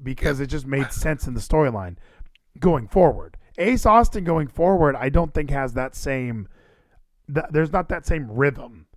[0.01, 1.97] because it just made sense in the storyline
[2.59, 3.37] going forward.
[3.57, 6.47] Ace Austin going forward, I don't think has that same.
[7.33, 8.87] Th- there's not that same rhythm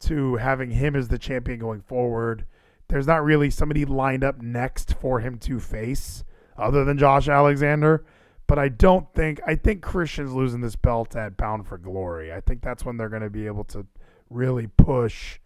[0.00, 2.46] to having him as the champion going forward.
[2.88, 6.24] There's not really somebody lined up next for him to face
[6.56, 8.04] other than Josh Alexander.
[8.46, 12.32] But I don't think I think Christian's losing this belt at Bound for Glory.
[12.32, 13.86] I think that's when they're going to be able to
[14.34, 15.38] really push,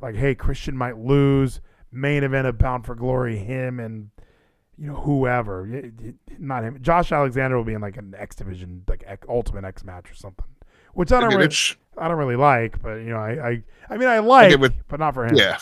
[0.00, 1.60] like, hey, Christian might lose
[1.90, 4.10] main event of Bound for Glory, him and
[4.78, 5.90] you know whoever,
[6.38, 6.78] not him.
[6.80, 10.44] Josh Alexander will be in like an X Division, like Ultimate X match or something,
[10.94, 11.54] which I don't Again, really,
[11.98, 12.80] I don't really like.
[12.80, 15.34] But you know, I I, I mean, I like, with- but not for him.
[15.34, 15.58] Yeah.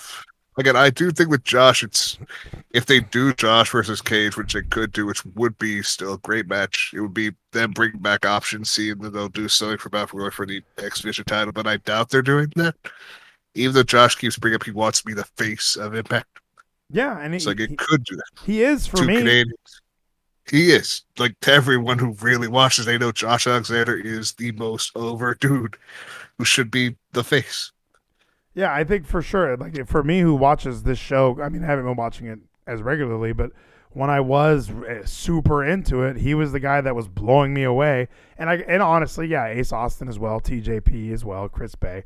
[0.58, 2.18] Again, I do think with Josh, it's
[2.70, 6.18] if they do Josh versus Cage, which they could do, which would be still a
[6.18, 6.92] great match.
[6.94, 10.18] It would be them bringing back option C, and then they'll do something for Battle
[10.18, 11.52] Royale for the X Division title.
[11.52, 12.74] But I doubt they're doing that.
[13.54, 16.40] Even though Josh keeps bringing up, he wants to be the face of Impact.
[16.90, 18.24] yeah, and It's like it he, could do that.
[18.44, 19.16] he is for Two me.
[19.18, 19.82] Canadians.
[20.48, 22.86] He is like to everyone who really watches.
[22.86, 25.76] They know Josh Alexander is the most over dude
[26.38, 27.72] who should be the face.
[28.56, 29.54] Yeah, I think for sure.
[29.58, 32.82] Like for me, who watches this show, I mean, I haven't been watching it as
[32.82, 33.52] regularly, but
[33.90, 37.64] when I was uh, super into it, he was the guy that was blowing me
[37.64, 38.08] away.
[38.38, 42.04] And I and honestly, yeah, Ace Austin as well, TJP as well, Chris Bey,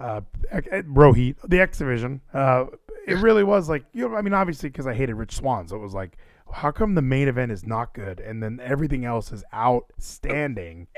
[0.00, 0.22] uh,
[0.52, 2.20] Rohit, the X Division.
[2.32, 2.66] Uh,
[3.06, 5.76] it really was like you know, I mean, obviously because I hated Rich Swann, so
[5.76, 6.18] it was like,
[6.52, 10.88] how come the main event is not good and then everything else is outstanding?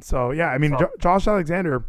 [0.00, 1.84] So yeah, I mean, jo- Josh Alexander,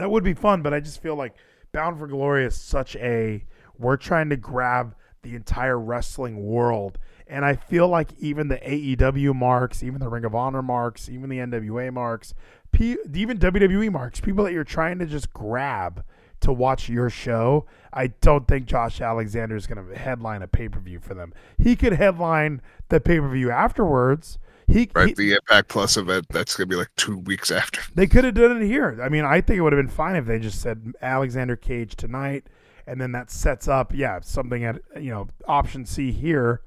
[0.00, 1.34] that would be fun, but I just feel like
[1.72, 3.44] Bound for Glory is such a
[3.78, 9.34] we're trying to grab the entire wrestling world, and I feel like even the AEW
[9.34, 12.34] marks, even the Ring of Honor marks, even the NWA marks,
[12.72, 16.04] P- even WWE marks, people that you're trying to just grab
[16.40, 17.66] to watch your show.
[17.92, 21.32] I don't think Josh Alexander is going to headline a pay per view for them.
[21.58, 24.38] He could headline the pay per view afterwards.
[24.68, 27.80] He, Right, he- the Impact Plus event that's gonna be like two weeks after.
[27.94, 28.98] they could have done it here.
[29.02, 31.94] I mean, I think it would have been fine if they just said Alexander Cage
[31.96, 32.46] tonight,
[32.86, 36.62] and then that sets up, yeah, something at you know option C here.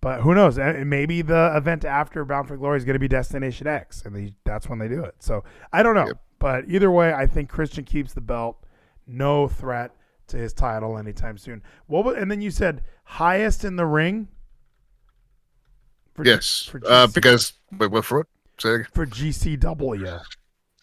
[0.00, 0.58] But who knows?
[0.58, 4.32] Maybe the event after Bound for Glory is going to be Destination X, and they,
[4.44, 5.16] that's when they do it.
[5.18, 6.06] So I don't know.
[6.06, 6.18] Yep.
[6.38, 8.64] But either way, I think Christian keeps the belt.
[9.08, 9.90] No threat
[10.28, 11.62] to his title anytime soon.
[11.86, 12.04] What?
[12.04, 14.28] wa- And then you said highest in the ring.
[16.18, 18.26] For Yes, for, uh, because wait, what for?
[18.58, 18.86] Say it again.
[18.92, 20.20] for GCW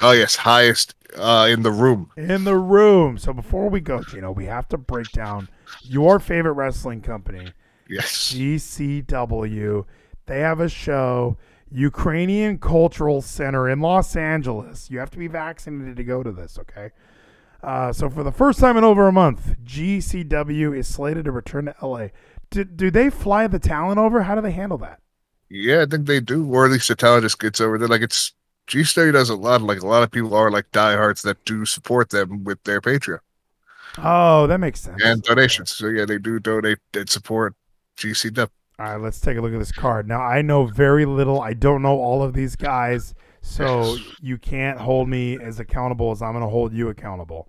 [0.02, 2.10] Oh yes, highest uh, in the room.
[2.16, 3.18] in the room.
[3.18, 5.50] So before we go, Gino, we have to break down
[5.82, 7.52] your favorite wrestling company,
[7.90, 8.34] Yes.
[8.34, 9.86] GCW.
[10.26, 11.38] They have a show,
[11.70, 14.90] Ukrainian Cultural Center in Los Angeles.
[14.90, 16.92] You have to be vaccinated to go to this, okay?
[17.62, 21.66] Uh, so for the first time in over a month, GCW is slated to return
[21.66, 22.08] to LA.
[22.52, 24.24] Do, do they fly the talent over?
[24.24, 25.00] How do they handle that?
[25.50, 27.88] Yeah, I think they do, or at least the just gets over there.
[27.88, 28.34] Like it's
[28.68, 29.62] G Study does a lot.
[29.62, 33.20] Like a lot of people are like diehards that do support them with their Patreon
[33.98, 35.02] Oh, that makes sense.
[35.04, 35.72] and donations.
[35.74, 37.56] So yeah, they do donate and support
[37.98, 38.50] GCW.
[38.78, 40.06] All right, let's take a look at this card.
[40.08, 41.40] Now, I know very little.
[41.42, 46.22] I don't know all of these guys, so you can't hold me as accountable as
[46.22, 47.48] I'm going to hold you accountable.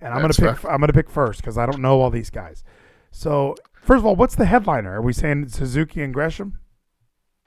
[0.00, 0.64] And I'm going to pick.
[0.64, 2.62] I'm going to pick first because I don't know all these guys.
[3.10, 4.94] So, first of all, what's the headliner?
[4.98, 6.60] Are we saying Suzuki and Gresham?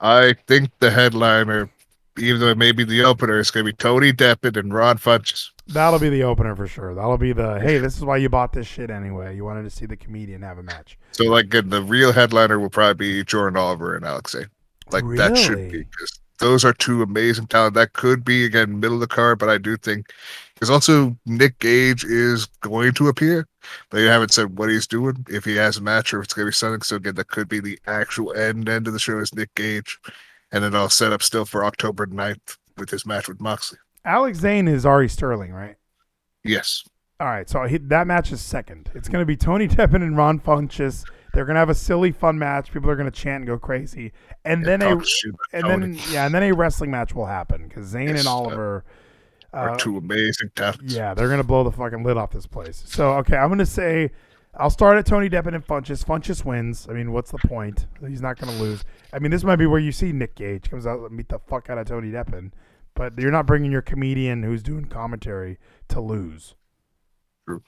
[0.02, 1.70] I think the headliner,
[2.18, 4.98] even though it may be the opener, is going to be Tony Deppen and Ron
[4.98, 5.50] Funches.
[5.68, 6.92] That'll be the opener for sure.
[6.94, 9.36] That'll be the hey, this is why you bought this shit anyway.
[9.36, 10.98] You wanted to see the comedian have a match.
[11.12, 14.50] So like the real headliner will probably be Jordan Oliver and Alex Zayne.
[14.90, 17.74] Like that should be because those are two amazing talent.
[17.74, 20.12] That could be again middle of the card, but I do think
[20.54, 23.46] because also Nick Gage is going to appear.
[23.90, 26.46] They haven't said what he's doing, if he has a match or if it's going
[26.46, 26.82] to be something.
[26.82, 29.98] So again, that could be the actual end end of the show is Nick Gage,
[30.50, 33.78] and then I'll set up still for October 9th with his match with Moxley.
[34.04, 35.76] Alex Zayne is Ari Sterling, right?
[36.44, 36.84] Yes,
[37.20, 38.90] All right, so he, that match is second.
[38.94, 41.04] It's going to be Tony Deppen and Ron Funches.
[41.32, 42.72] They're going to have a silly, fun match.
[42.72, 44.12] People are going to chant and go crazy,
[44.44, 45.04] and then a and
[45.52, 48.80] about then yeah, and then a wrestling match will happen because Zayne Yes, and uh,
[49.52, 50.94] Are Uh, two amazing talents.
[50.94, 52.82] yeah, they're gonna blow the fucking lid off this place.
[52.86, 54.10] So okay, I'm gonna say
[54.54, 56.04] I'll start at Tony Deppen and Funches.
[56.04, 56.86] Funches wins.
[56.88, 57.86] I mean, what's the point?
[58.06, 58.84] He's not gonna lose.
[59.12, 61.38] I mean, this might be where you see Nick Gage comes out and beat the
[61.38, 62.52] fuck out of Tony Deppen,
[62.94, 66.54] but you're not bringing your comedian who's doing commentary to lose.
[67.46, 67.62] True.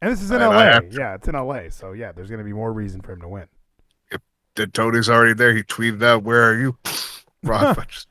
[0.00, 0.80] And this is in And LA.
[0.90, 1.68] Yeah, it's in LA.
[1.70, 3.46] So yeah, there's gonna be more reason for him to win.
[4.54, 5.54] Then Tony's already there.
[5.54, 6.76] He tweeted out, "Where are you?"
[7.44, 8.06] Ron Funches.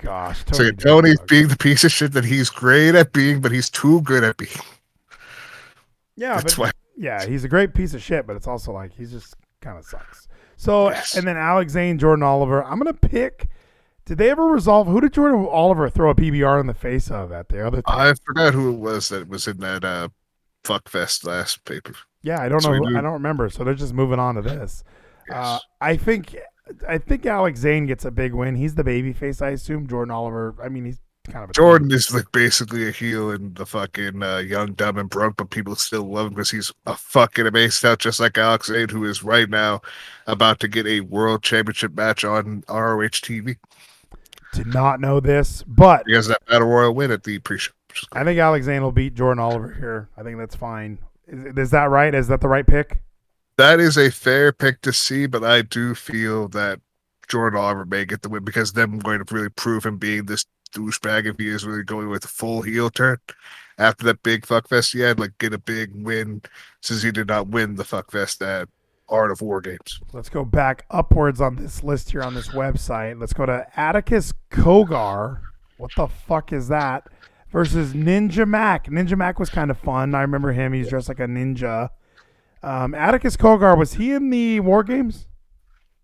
[0.00, 0.70] Gosh, Tony.
[0.70, 4.00] Deppen, Tony's being the piece of shit that he's great at being, but he's too
[4.02, 4.50] good at being.
[6.16, 6.70] Yeah, That's but why.
[6.96, 9.84] yeah, he's a great piece of shit, but it's also like he's just kind of
[9.84, 10.28] sucks.
[10.56, 11.16] So Yes.
[11.16, 12.64] and then Alex Zayne, Jordan Oliver.
[12.64, 13.48] I'm gonna pick.
[14.04, 17.30] Did they ever resolve who did Jordan Oliver throw a PBR in the face of
[17.30, 17.82] at the other?
[17.86, 20.08] I forgot who it was that was in that uh,
[20.64, 21.92] fuck fest last paper.
[22.22, 22.78] yeah, I don't so know.
[22.88, 23.48] who- I don't remember.
[23.50, 24.82] So they're just moving on to this.
[25.32, 26.34] Uh, I think.
[26.86, 28.56] I think Alex Zayne gets a big win.
[28.56, 29.86] He's the baby face, I assume.
[29.86, 30.54] Jordan Oliver.
[30.62, 30.98] I mean, he's
[31.28, 34.98] kind of a Jordan is like basically a heel and the fucking uh, young, dumb,
[34.98, 38.38] and broke, but people still love him because he's a fucking amazing out, just like
[38.38, 39.80] Alex Zayne, who is right now
[40.26, 43.56] about to get a world championship match on ROH TV.
[44.54, 47.72] Did not know this, but He has that battle royal win at the pre-show.
[48.12, 50.08] I think Alex Zayne will beat Jordan Oliver here.
[50.16, 50.98] I think that's fine.
[51.26, 52.14] Is, is that right?
[52.14, 53.02] Is that the right pick?
[53.58, 56.80] That is a fair pick to see, but I do feel that
[57.26, 60.46] Jordan Oliver may get the win because them going to really prove him being this
[60.72, 63.18] douchebag if he is really going with a full heel turn
[63.76, 66.42] after that big fuckfest he had, like get a big win
[66.82, 68.68] since he did not win the fuckfest at
[69.08, 70.00] Art of War Games.
[70.12, 73.18] Let's go back upwards on this list here on this website.
[73.18, 75.40] Let's go to Atticus Cogar.
[75.78, 77.08] What the fuck is that?
[77.50, 78.86] Versus Ninja Mack.
[78.86, 80.14] Ninja Mack was kind of fun.
[80.14, 80.72] I remember him.
[80.72, 81.90] He's dressed like a ninja.
[82.62, 85.26] Um, Atticus Cogar was he in the War Games?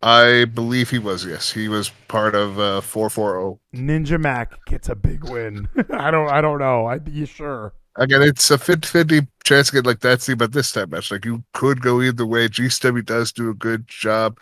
[0.02, 1.50] I believe he was, yes.
[1.52, 3.58] He was part of uh 440.
[3.74, 5.68] Ninja Mack gets a big win.
[5.92, 6.28] I don't.
[6.30, 6.86] I don't know.
[6.86, 7.72] I you sure?
[7.96, 11.10] Again, it's a 50 50 chance to get like that thing, but this time match,
[11.10, 12.48] like you could go either way.
[12.48, 14.38] GCW does do a good job,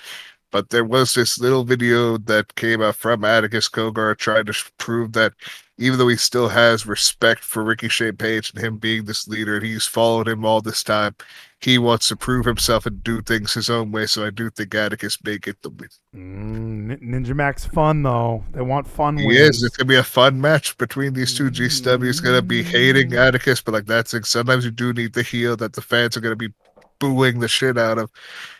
[0.50, 5.12] but there was this little video that came out from Atticus Cogar trying to prove
[5.12, 5.32] that
[5.78, 9.56] even though he still has respect for Ricky Shane Page and him being this leader,
[9.56, 11.14] and he's followed him all this time,
[11.62, 14.06] he wants to prove himself and do things his own way.
[14.06, 15.88] So I do think Atticus may get the win.
[16.14, 18.44] Mm, Ninja Mack's fun though.
[18.52, 19.56] They want fun He wins.
[19.58, 19.62] is.
[19.62, 21.50] It's gonna be a fun match between these two.
[21.50, 24.26] GCW is gonna be hating Atticus, but like that's it.
[24.26, 26.52] Sometimes you do need the heel that the fans are gonna be
[26.98, 28.10] booing the shit out of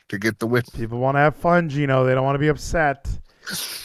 [0.09, 0.63] to get the win.
[0.75, 2.05] People want to have fun, Gino.
[2.05, 3.07] They don't want to be upset.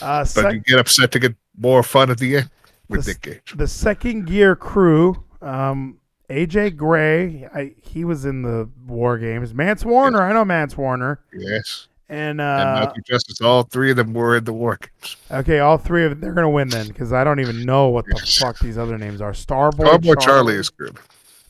[0.02, 2.50] Uh, But sec- you get upset to get more fun at the end
[2.90, 3.54] with the, Nick Gage.
[3.56, 5.98] the second gear crew, um,
[6.30, 9.54] AJ Gray, I, he was in the War Games.
[9.54, 11.88] Mance Warner, I know Mance Warner, Yes.
[12.10, 15.16] and uh, and Matthew Justice, all three of them were in the war games.
[15.32, 18.06] okay, all three of them, they're gonna win then because I don't even know what
[18.06, 18.38] the Yes.
[18.40, 19.32] fuck these other names are.
[19.32, 20.98] Starboy, Starboy Charlie is good.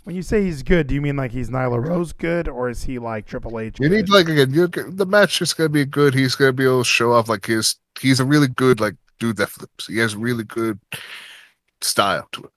[0.04, 2.84] When you say he's good, do you mean like he's Nyla Rose good, or is
[2.84, 3.80] he like Triple H?
[3.80, 6.14] You need like again, you the match is gonna be good.
[6.14, 7.76] He's gonna be able to show off like his.
[8.00, 9.88] He's a really good like dude that flips.
[9.88, 10.80] He has really good
[11.82, 12.52] style to it.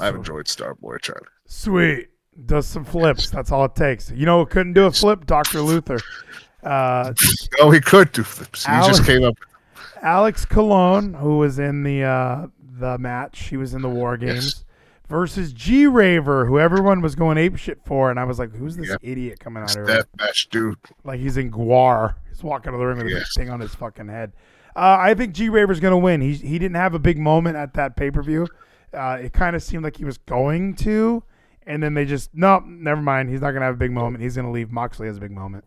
[0.00, 1.28] I've So- enjoyed Starboy Charlie.
[1.46, 2.08] Sweet.
[2.44, 3.30] Does some flips.
[3.30, 4.10] That's all it takes.
[4.10, 5.24] You know who couldn't do a flip?
[5.26, 5.60] Dr.
[5.62, 5.98] Luther.
[6.62, 7.12] Uh,
[7.60, 8.66] Oh, he could do flips.
[8.66, 9.34] He Alex- just came up.
[10.02, 12.46] Alex Colon, who was in the uh,
[12.78, 14.64] the match, he was in the War Games,
[15.08, 18.76] versus G Raver, who everyone was going ape shit for, and I was like, "Who's
[18.76, 19.86] this idiot coming out here?
[19.86, 20.76] That match, dude.
[21.04, 22.14] Like he's in Guar.
[22.28, 24.32] He's walking to the ring with a big thing on his fucking head."
[24.74, 26.20] Uh, I think G Raver's gonna win.
[26.20, 28.46] He he didn't have a big moment at that pay per view.
[28.92, 31.22] Uh, it kind of seemed like he was going to,
[31.66, 33.30] and then they just nope, never mind.
[33.30, 34.22] He's not gonna have a big moment.
[34.22, 34.70] He's gonna leave.
[34.70, 35.64] Moxley has a big moment.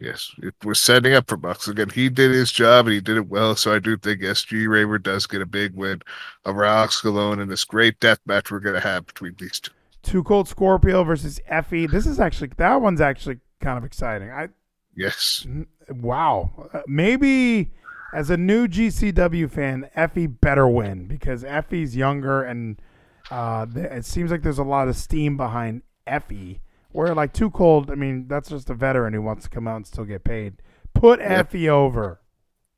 [0.00, 1.90] Yes, it was setting up for Bucks again.
[1.90, 3.56] He did his job and he did it well.
[3.56, 6.02] So I do think SG Raver does get a big win
[6.44, 9.72] over Alex Colon in this great death match we're gonna have between these two.
[10.02, 11.90] Two Cold Scorpio versus Effy.
[11.90, 14.30] This is actually that one's actually kind of exciting.
[14.30, 14.48] I
[14.94, 15.46] Yes,
[15.88, 17.70] wow, Uh, maybe
[18.12, 22.80] as a new GCW fan, Effy better win because Effy's younger and
[23.30, 26.60] uh, it seems like there's a lot of steam behind Effy.
[26.90, 29.76] Where like Too Cold, I mean, that's just a veteran who wants to come out
[29.76, 30.62] and still get paid.
[30.94, 31.50] Put Yep.
[31.50, 32.20] Effy over.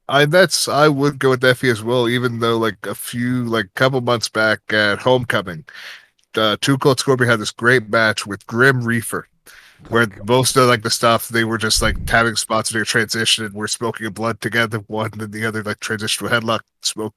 [0.09, 2.09] I that's I would go with Effy as well.
[2.09, 5.64] Even though like a few like couple months back at Homecoming,
[6.36, 9.28] uh, Two Cold Scorpion had this great match with Grim Reefer.
[9.88, 13.46] Where most of like the stuff they were just like having spots in their transition
[13.46, 17.14] and we're smoking a blood together, one and the other like transition to headlock smoke,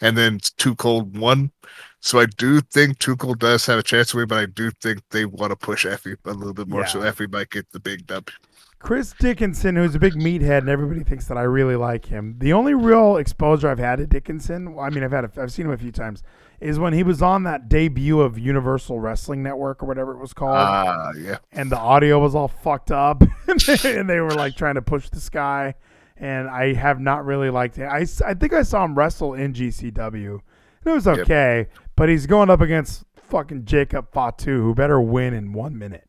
[0.00, 1.52] and then Too Cold won.
[2.00, 5.00] So I do think Cold does have a chance to win, but I do think
[5.10, 8.06] they want to push Effy a little bit more, so Effy might get the big
[8.06, 8.30] dub.
[8.78, 12.36] Chris Dickinson, who's a big meathead, and everybody thinks that I really like him.
[12.38, 15.66] The only real exposure I've had to Dickinson, I mean, I've had, a, I've seen
[15.66, 16.22] him a few times,
[16.60, 20.32] is when he was on that debut of Universal Wrestling Network or whatever it was
[20.32, 21.36] called, Ah, yeah.
[21.52, 23.22] and the audio was all fucked up,
[23.84, 25.74] and they were like trying to push this guy,
[26.16, 27.86] and I have not really liked it.
[27.86, 30.40] I think I saw him wrestle in GCW.
[30.86, 31.66] It was okay,
[32.00, 36.08] but he's going up against fucking Jacob Fatu, who better win in one minute.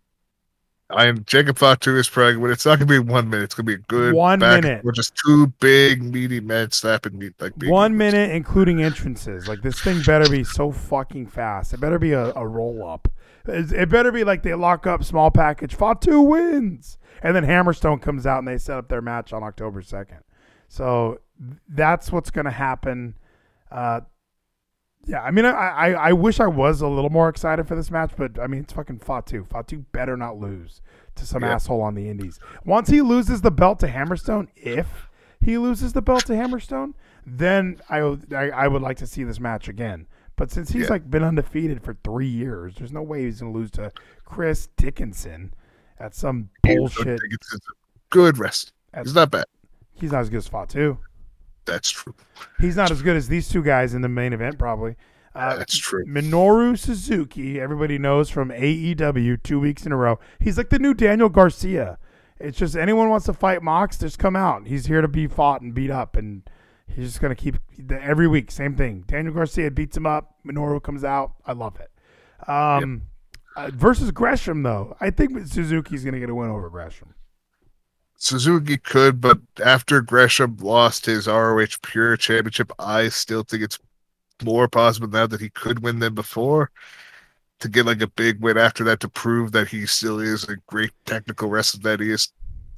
[0.89, 3.65] I am Jacob Fatu is probably when it's not gonna be one minute, it's gonna
[3.67, 4.85] be a good One back- minute.
[4.85, 9.49] We're just two big meaty men slapping me like One minute, including entrances.
[9.49, 11.73] Like this thing better be so fucking fast.
[11.73, 13.09] It better be a, a roll up.
[13.45, 15.75] It, better be like they lock up small package.
[15.75, 19.81] Fatu wins, and then Hammerstone comes out and they set up their match on October
[19.81, 20.19] second.
[20.69, 21.19] So
[21.67, 23.15] that's what's going to happen.
[23.69, 24.01] Uh,
[25.05, 27.89] yeah, I mean, I, I I wish I was a little more excited for this
[27.91, 29.45] match, but I mean, it's fucking Fatu.
[29.45, 30.81] Fatu better not lose
[31.15, 31.55] to some Yeah.
[31.55, 32.39] asshole on the Indies.
[32.65, 36.93] Once he loses the belt to Hammerstone, if he loses the belt to Hammerstone,
[37.25, 40.07] then I would- I, I would like to see this match again.
[40.37, 40.89] But since he's Yeah.
[40.91, 43.91] like been undefeated for three years, there's no way he's gonna lose to
[44.23, 45.53] Chris Dickinson
[45.99, 47.07] at some bullshit.
[47.07, 47.59] a- it's a
[48.09, 48.71] good wrestling.
[49.03, 49.45] He's not bad.
[49.93, 50.97] He's not as good as Fatu.
[51.65, 52.15] That's true.
[52.59, 54.95] He's not as good as these two guys in the main event, probably.
[55.33, 56.05] Uh, That's true.
[56.05, 60.19] Minoru Suzuki, everybody knows from AEW two weeks in a row.
[60.39, 61.97] He's like the new Daniel Garcia.
[62.39, 64.67] It's just anyone wants to fight Mox, just come out.
[64.67, 66.41] He's here to be fought and beat up, and
[66.87, 69.03] he's just gonna keep the, every week same thing.
[69.07, 70.35] Daniel Garcia beats him up.
[70.45, 71.33] Minoru comes out.
[71.45, 71.91] I love it.
[72.49, 73.03] Um,
[73.55, 77.13] uh, versus Gresham though, I think Suzuki's gonna get a win over Gresham.
[78.21, 83.79] Suzuki could, but after Gresham lost his ROH Pure Championship, I still think it's
[84.43, 86.69] more possible now that he could win than before.
[87.61, 90.57] To get like a big win after that to prove that he still is a
[90.67, 92.31] great technical wrestler that he is.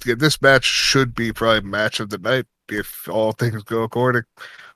[0.05, 4.23] Yeah, this match should be probably match of the night if all things go according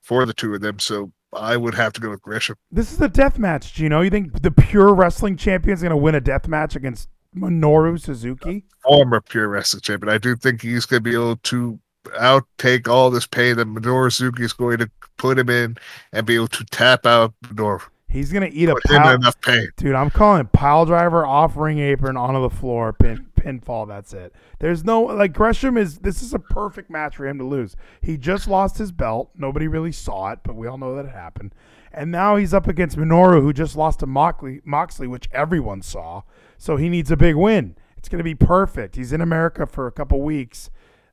[0.01, 0.80] for the two of them.
[0.80, 2.57] So I would have to go with Gresham.
[2.72, 4.01] This is a death match, Gino.
[4.01, 7.07] You think the pure wrestling champion is gonna win a death match against
[7.39, 8.65] Minoru Suzuki?
[8.83, 10.13] former pure wrestling champion.
[10.13, 11.79] I do think he's going to be able to
[12.19, 15.77] outtake all this pain that Minoru Suzuki is going to put him in
[16.13, 17.81] and be able to tap out Minoru.
[18.09, 19.67] He's gonna eat a Put in pile, enough pain.
[19.75, 19.93] dude.
[19.93, 23.85] I'm calling pile driver off ring apron onto the floor, pin pinfall.
[23.85, 24.33] That's it.
[24.59, 25.99] There's no like Gresham is.
[25.99, 27.75] This is a perfect match for him to lose.
[28.01, 29.31] He just lost his belt.
[29.35, 31.53] Nobody really saw it, but we all know that it happened.
[31.91, 36.21] And now he's up against Minoru, who just lost to Moxley, Moxley, which everyone saw.
[36.58, 37.76] So he needs a big win.
[37.97, 38.95] It's gonna be perfect.
[38.95, 40.70] He's in America for a couple weeks.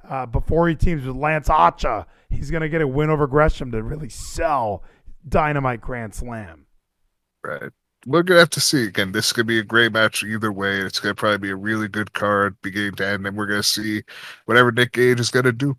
[0.09, 3.83] Uh, before he teams with Lance Archer, he's gonna get a win over Gresham to
[3.83, 4.83] really sell
[5.29, 6.67] Dynamite Grand Slam.
[7.43, 7.71] Right.
[8.07, 9.13] we're gonna have to see again.
[9.13, 10.79] This is gonna be a great match either way.
[10.81, 14.03] It's gonna probably be a really good card beginning to end, and we're gonna see
[14.47, 15.77] whatever Nick Gage is gonna do.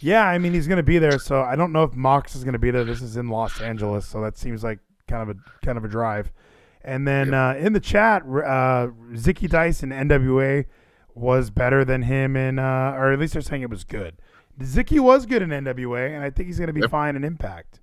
[0.00, 2.44] Yeah, I mean he's going to be there, so I don't know if Mox is
[2.44, 2.84] going to be there.
[2.84, 4.78] This is in Los Angeles, so that seems like
[5.08, 6.30] kind of a kind of a drive.
[6.82, 10.64] And then uh, in the chat, uh, Zicky Dice in NWA
[11.14, 14.16] was better than him in, uh, or at least they're saying it was good.
[14.60, 16.90] Zicky was good in NWA, and I think he's going to be Yep.
[16.90, 17.80] fine in Impact.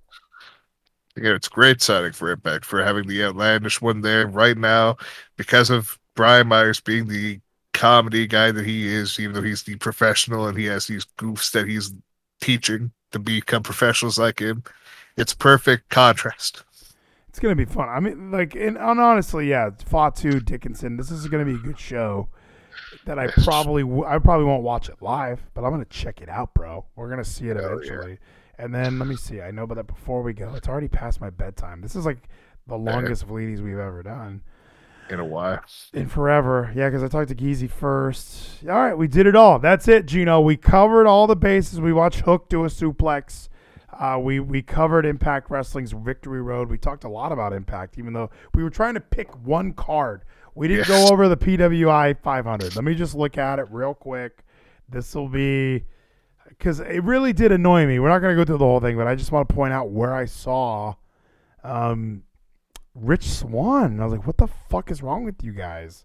[1.16, 4.96] Again, it's great signing for Impact for having the outlandish one there right now
[5.36, 7.40] because of Brian Myers being the
[7.72, 11.50] comedy guy that he is, even though he's the professional and he has these goofs
[11.52, 11.92] that he's
[12.40, 14.62] teaching to become professionals like him.
[15.16, 16.64] It's perfect contrast.
[17.36, 17.90] It's going to be fun.
[17.90, 20.96] I mean, like, and, and honestly, yeah, Fatu Dickinson.
[20.96, 22.30] This is going to be a good show.
[23.04, 26.22] That I probably w- I probably won't watch it live, but I'm going to check
[26.22, 26.86] it out, bro.
[26.96, 27.72] We're going to see it Hell yeah.
[27.74, 28.18] eventually.
[28.58, 29.42] And then let me see.
[29.42, 31.82] I know, but that before we go, it's already past my bedtime.
[31.82, 32.26] This is like
[32.66, 34.40] the longest Vleeties we've ever done.
[35.10, 35.60] In a while.
[35.92, 36.72] in forever.
[36.74, 38.64] Yeah, because I talked to Geezy first.
[38.64, 39.58] All right, we did it all.
[39.58, 40.40] That's it, Geno.
[40.40, 41.82] We covered all the bases.
[41.82, 43.50] We watched Hook do a suplex.
[43.98, 46.68] Uh, we we covered Impact Wrestling's Victory Road.
[46.68, 50.22] We talked a lot about Impact, even though we were trying to pick one card.
[50.54, 51.06] We didn't Yes.
[51.08, 52.76] go over the PWI 500.
[52.76, 54.44] Let me just look at it real quick.
[54.88, 55.84] This will be
[56.48, 57.98] because it really did annoy me.
[57.98, 59.72] We're not going to go through the whole thing, but I just want to point
[59.72, 60.94] out where I saw
[61.64, 62.22] um,
[62.94, 64.00] Rich Swann.
[64.00, 66.04] I was like, what the fuck is wrong with you guys?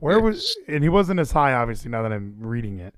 [0.00, 2.94] Where was and he wasn't as high, obviously, now that I'm reading it.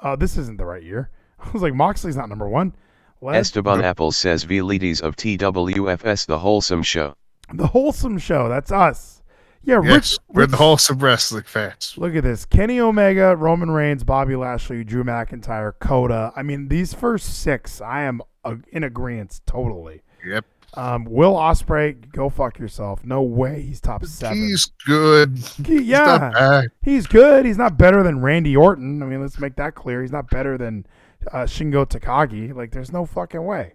[0.00, 1.10] Uh, this isn't the right year.
[1.40, 2.74] I was like, Moxley's not number one.
[3.20, 3.34] What?
[3.36, 7.14] Esteban Apple says Vleeties of TWFS The Wholesome Show.
[7.52, 8.48] the wholesome show.
[8.48, 9.22] That's us.
[9.64, 11.94] Yeah, Yes, Rich, we're Rich the wholesome wrestling fans.
[11.96, 12.44] Look at this.
[12.44, 16.32] Kenny Omega, Roman Reigns, Bobby Lashley, Drew McIntyre, Coda.
[16.36, 20.02] I mean, these first six, I am uh, in agreement totally.
[20.24, 20.44] Yep.
[20.74, 23.04] Um, Will Ospreay, go fuck yourself.
[23.04, 24.36] No way he's top seven.
[24.36, 25.36] He's good.
[25.38, 26.68] He- He's yeah, not bad.
[26.82, 27.44] he's good.
[27.46, 29.02] He's not better than Randy Orton.
[29.02, 30.02] I mean, let's make that clear.
[30.02, 30.86] He's not better than
[31.32, 32.54] uh, Shingo Takagi.
[32.54, 33.74] Like, there's no fucking way.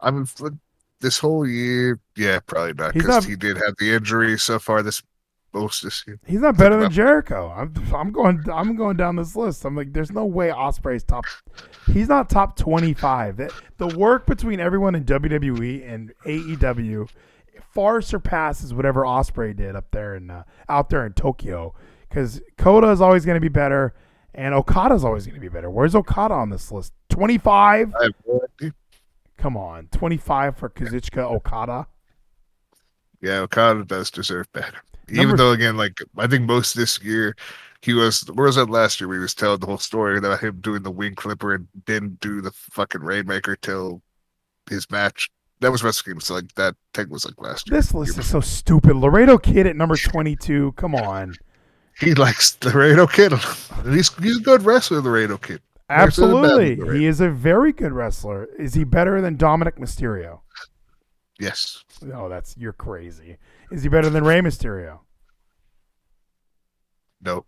[0.00, 0.52] I mean, f-
[1.00, 5.02] this whole year, yeah, probably not because he did have the injury so far this
[5.52, 6.18] most this year.
[6.26, 7.52] He's not better than Jericho.
[7.56, 8.44] I'm, I'm going.
[8.52, 9.64] I'm going down this list.
[9.64, 11.24] I'm like, there's no way Ospreay's top.
[11.92, 13.36] He's not top 25.
[13.36, 17.08] The, the work between everyone in WWE and AEW
[17.74, 21.74] far surpasses whatever Ospreay did up there in uh, out there in Tokyo.
[22.08, 23.94] Because Coda is always going to be better,
[24.34, 25.70] and Okada's always going to be better.
[25.70, 26.92] Where's Okada on this list?
[27.10, 27.94] 25.
[27.98, 28.72] I have no idea.
[29.36, 31.86] Come on, 25 for Kazuchika Okada.
[33.20, 34.78] Yeah, Okada does deserve better.
[35.08, 37.34] Number- Even though, again, like I think most this year,
[37.82, 38.22] he was.
[38.32, 39.08] Where was that last year?
[39.08, 42.40] We was telling the whole story about him doing the wing clipper and didn't do
[42.40, 44.00] the fucking rainmaker till
[44.70, 45.30] his match.
[45.60, 46.20] That was Wrestle.
[46.20, 47.78] So like that thing was like last year.
[47.78, 48.96] This list is so stupid.
[48.96, 50.72] Laredo Kid at number 22.
[50.76, 51.34] Come on.
[51.98, 53.32] He likes the Laredo Kid.
[53.84, 55.60] He's he's a good wrestler, the Laredo Kid.
[55.88, 56.84] Never said a bad Absolutely.
[56.84, 56.96] word.
[56.96, 58.46] He is a very good wrestler.
[58.58, 60.40] Is he better than Dominik Mysterio?
[61.38, 61.84] Yes.
[62.02, 63.36] No, that's you're crazy.
[63.70, 65.00] Is he better than Rey Mysterio?
[67.20, 67.46] Nope.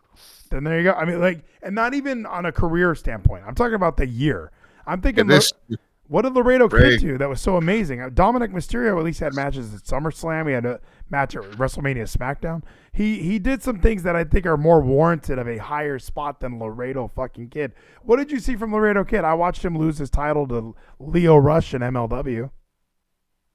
[0.51, 0.93] Then there you go.
[0.93, 3.45] I mean, like, and not even on a career standpoint.
[3.47, 4.53] I'm talking about the year.
[4.87, 5.77] I'm thinking, this Lo-
[6.09, 7.99] what did Laredo Kid do that was so amazing?
[7.99, 10.47] Dominik Mysterio at least had matches at SummerSlam.
[10.47, 10.81] He had a
[11.11, 12.63] match at WrestleMania SmackDown.
[12.97, 16.41] He he did some things that I think are more warranted of a higher spot
[16.41, 17.73] than Laredo fucking Kid.
[18.03, 19.23] What did you see from Laredo Kid?
[19.23, 22.51] I watched him lose his title to Lio Rush in MLW.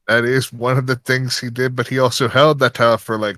[0.08, 3.18] that is one of the things he did, but he also held that title for
[3.18, 3.38] like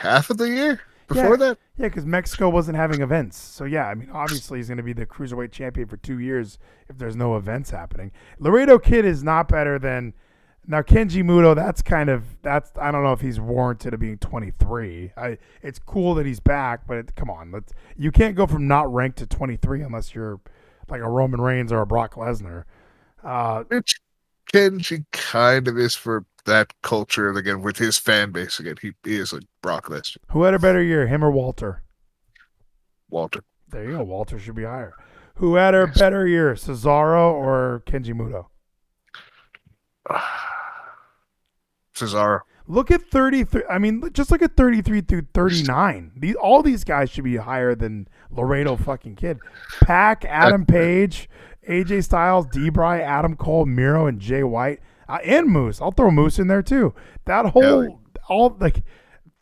[0.00, 1.36] half of the year before Yeah.
[1.36, 1.58] that.
[1.76, 3.36] Yeah, because Mexico wasn't having events.
[3.38, 6.58] So yeah, I mean, obviously he's going to be the cruiserweight champion for two years
[6.88, 8.10] if there's no events happening.
[8.40, 10.14] Laredo Kid is not better than
[10.66, 11.54] now Keiji Muto.
[11.54, 15.12] That's kind of that's I don't know if he's warranted of being 23.
[15.16, 18.66] I it's cool that he's back, but it, come on, let's you can't go from
[18.68, 20.40] not ranked to 23 unless you're
[20.88, 22.64] like a Roman Reigns or a Brock Lesnar.
[23.22, 24.00] Uh, Which
[24.52, 28.76] Keiji kind of is for that culture again with his fan base again.
[28.80, 31.82] He is like Brock Lesnar, who had a better year, him or Walter?
[33.10, 33.44] Walter.
[33.68, 34.02] There you go.
[34.02, 34.94] Walter should be higher.
[35.36, 38.46] Who had a better year, Cesaro or Keiji Muto?
[42.02, 42.40] Cesaro.
[42.66, 43.64] Look at 33.
[43.68, 46.12] I mean, just look at 33 through 39.
[46.16, 49.38] These all these guys should be higher than Laredo fucking Kid.
[49.82, 51.28] PAC, Adam Page,
[51.68, 55.80] AJ Styles, Debray, Adam Cole, Miro, and Jay White, uh, and Moose.
[55.80, 56.94] I'll throw Moose in there too.
[57.24, 58.82] That whole all like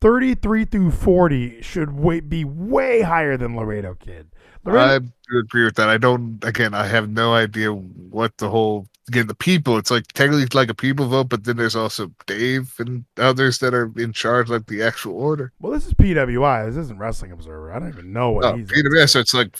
[0.01, 4.29] 33 through 40 should way, be way higher than Laredo Kid.
[4.65, 5.89] Laredo, I agree with that.
[5.89, 6.43] I don't.
[6.43, 9.77] Again, I have no idea what the whole again the people.
[9.79, 13.75] It's like technically like a people vote, but then there's also Dave and others that
[13.75, 15.53] are in charge, like the actual order.
[15.61, 16.67] Well, this is PWI.
[16.67, 17.73] This isn't Wrestling Observer.
[17.73, 18.69] I don't even know what Oh, he's.
[18.69, 19.11] PWS.
[19.11, 19.57] So it's like,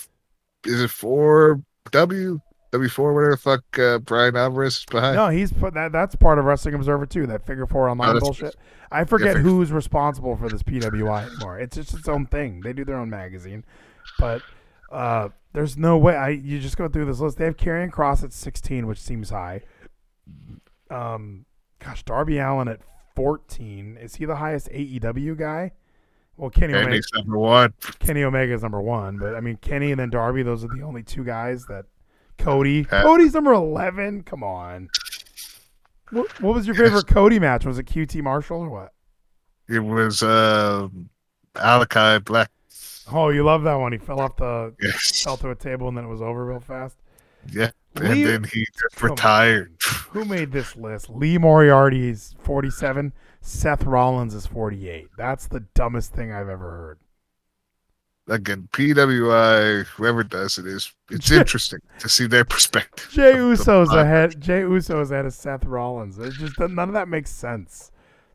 [0.67, 2.41] is it four W
[2.73, 5.17] W four whatever the fuck uh, Bryan Alvarez is behind?
[5.17, 5.91] No, he's put that.
[5.91, 7.27] That's part of Wrestling Observer too.
[7.27, 8.55] That Figure Four Online Oh, bullshit.
[8.93, 11.59] I forget Figure- who's responsible for this PWI anymore.
[11.59, 12.61] It's just its own thing.
[12.61, 13.65] They do their own magazine,
[14.21, 14.43] but
[14.93, 16.17] uh, there's no way.
[16.17, 17.39] I you just go through this list.
[17.39, 19.63] They have Karrion Kross at 16, which seems high.
[20.91, 21.45] Um,
[21.79, 22.81] gosh, Darby Allin at
[23.17, 23.97] 14.
[24.01, 25.73] Is he the highest AEW guy?
[26.37, 27.75] Well, Kenny Omega, he's number one.
[27.99, 30.43] Kenny Omega is number one, but I mean Kenny and then Darby.
[30.43, 31.85] Those are the only two guys that.
[32.39, 34.23] Cody, Uh, Cody's number 11.
[34.23, 34.89] Come on.
[36.11, 37.67] What, what was your favorite Cody match?
[37.67, 38.93] Was it QT Marshall or what?
[39.69, 40.89] It was uh,
[41.55, 42.51] Malakai Black.
[43.13, 43.93] Oh, you love that one.
[43.93, 45.23] He fell off the Yes.
[45.23, 46.97] fell to a table and then it was over real fast.
[47.51, 49.73] Yeah, and then he just retired.
[50.11, 51.09] Who made this list?
[51.09, 53.13] Lee Moriarty is 47.
[53.41, 55.09] Seth Rollins is 48.
[55.17, 56.99] That's the dumbest thing I've ever heard.
[58.29, 63.09] Again, PWI, whoever does it is, it's interesting to see their perspective.
[63.11, 64.41] Jay Uso's ahead.
[64.41, 66.19] Jay Uso's ahead of Seth Rollins.
[66.19, 67.91] It's just none of that makes sense.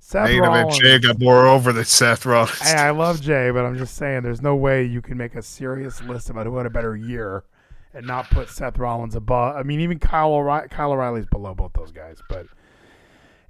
[0.07, 0.77] Seth Rollins.
[0.77, 2.59] Jay got more over than Seth Rollins.
[2.59, 5.41] Hey, I love Jay, but I'm just saying there's no way you can make a
[5.41, 7.43] serious list about who had a better year
[7.91, 9.55] and not put Seth Rollins above.
[9.55, 12.45] I mean, even Kyle, O'Reilly, Kyle O'Reilly's below both those guys, but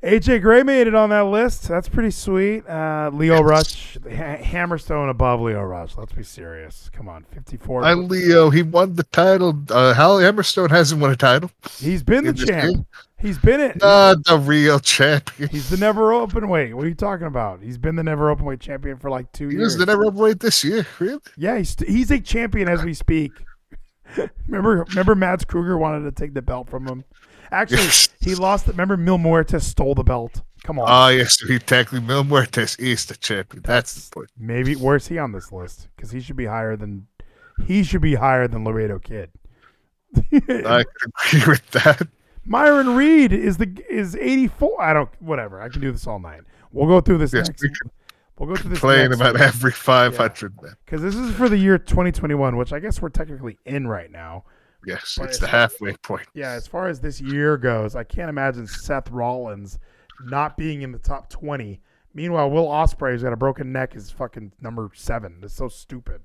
[0.01, 1.67] AJ Gray made it on that list.
[1.67, 2.65] That's pretty sweet.
[2.69, 5.97] Uh, Lio Rush, ha- Hammerstone above Lio Rush.
[5.97, 6.89] Let's be serious.
[6.93, 7.83] Come on, 54.
[7.83, 8.49] Hi, Leo.
[8.49, 9.61] He won the title.
[9.69, 11.51] Uh, Hal Hammerstone hasn't won a title.
[11.79, 12.75] He's been the champ.
[12.75, 12.85] game.
[13.25, 13.77] He's been it.
[13.81, 15.49] Not the real champion.
[15.49, 16.75] He's the never open weight.
[16.75, 17.61] What are you talking about?
[17.63, 19.75] He's been the never open weight champion for like two He years.
[19.75, 20.85] was the never open weight this year.
[20.99, 21.19] Really?
[21.35, 23.31] Yeah, he's he's a champion as we speak.
[24.47, 27.03] remember, remember, Mads Krügger wanted to take the belt from him.
[27.51, 28.09] Actually, Yes.
[28.21, 28.65] he lost.
[28.67, 30.41] The, remember, Mil Muertes stole the belt.
[30.63, 31.39] Come on, Oh, yes.
[31.41, 33.63] He technically, Mil Muertes is the champion.
[33.65, 34.29] That's the point.
[34.37, 35.87] maybe where's he on this list?
[35.95, 37.07] Because he should be higher than
[37.65, 39.31] he should be higher than Laredo Kid.
[40.31, 40.83] I
[41.23, 42.07] agree with that.
[42.45, 44.79] Myron Reed is the is eighty four.
[44.81, 45.61] I don't whatever.
[45.61, 46.41] I can do this all night.
[46.71, 47.61] We'll go through this Yes, next.
[47.63, 47.69] we
[48.37, 50.75] We'll go through this next about every 500 man.
[50.85, 54.43] because this is for the year 2021, which I guess we're technically in right now.
[54.85, 56.27] Yes, But it's the halfway point.
[56.33, 59.79] Yeah, as far as this year goes, I can't imagine Seth Rollins
[60.25, 61.81] not being in the top 20.
[62.13, 65.39] Meanwhile, Will Ospreay's got a broken neck is fucking number seven.
[65.41, 66.21] It's so stupid.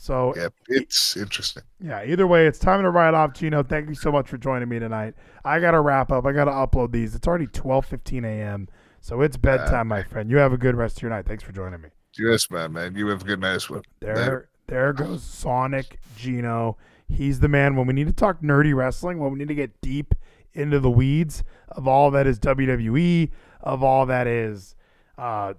[0.00, 0.32] So
[0.66, 1.62] it's interesting.
[1.78, 3.34] yeah, either way, it's time to write off.
[3.34, 5.12] Geno, thank you so much for joining me tonight.
[5.44, 6.24] I got to wrap up.
[6.24, 7.14] I got to upload these.
[7.14, 8.68] It's already 12:15 a.m.
[9.02, 10.30] So it's bedtime, my friend.
[10.30, 11.26] You have a good rest of your night.
[11.26, 11.90] Thanks for joining me.
[12.18, 12.94] Yes, man, man.
[12.94, 13.82] You have a good night as well.
[14.00, 16.78] There, there goes Sonic Geno.
[17.06, 19.82] He's the man when we need to talk nerdy wrestling, when we need to get
[19.82, 20.14] deep
[20.54, 23.30] into the weeds of all that is WWE,
[23.60, 24.74] of all that is
[25.18, 25.52] uh,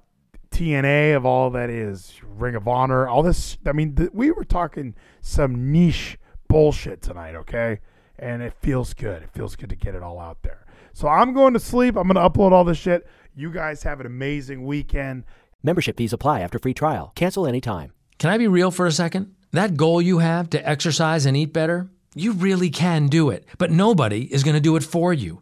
[0.51, 3.57] TNA, of all that is Ring of Honor, all this.
[3.65, 7.79] I mean, th- we were talking some niche bullshit tonight, okay?
[8.19, 9.23] And it feels good.
[9.23, 10.65] It feels good to get it all out there.
[10.93, 11.95] So I'm going to sleep.
[11.95, 13.07] I'm going to upload all this shit.
[13.33, 15.23] You guys have an amazing weekend.
[15.63, 17.13] Membership fees apply after free trial.
[17.15, 17.93] Cancel anytime.
[18.19, 19.33] Can I be real for a second?
[19.51, 23.71] That goal you have to exercise and eat better, you really can do it, but
[23.71, 25.41] nobody is going to do it for you.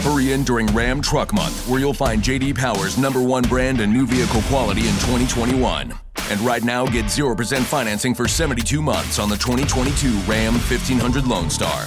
[0.00, 3.92] Hurry in during Ram Truck Month, where you'll find JD Power's number one brand and
[3.92, 5.92] new vehicle quality in 2021.
[6.30, 11.50] And right now, get 0% financing for 72 months on the 2022 Ram 1500 Lone
[11.50, 11.86] Star.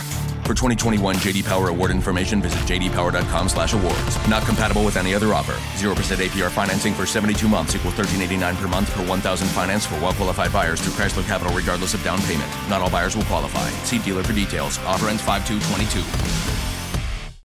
[0.50, 4.28] For 2021 JD Power award information, visit jdpower.com/awards.
[4.28, 5.54] Not compatible with any other offer.
[5.78, 10.52] 0% APR financing for 72 months equals 1389 per month per 1000 finance for well-qualified
[10.52, 12.50] buyers through Chrysler Capital regardless of down payment.
[12.68, 13.70] Not all buyers will qualify.
[13.86, 14.80] See dealer for details.
[14.80, 16.69] Offer ends 5222.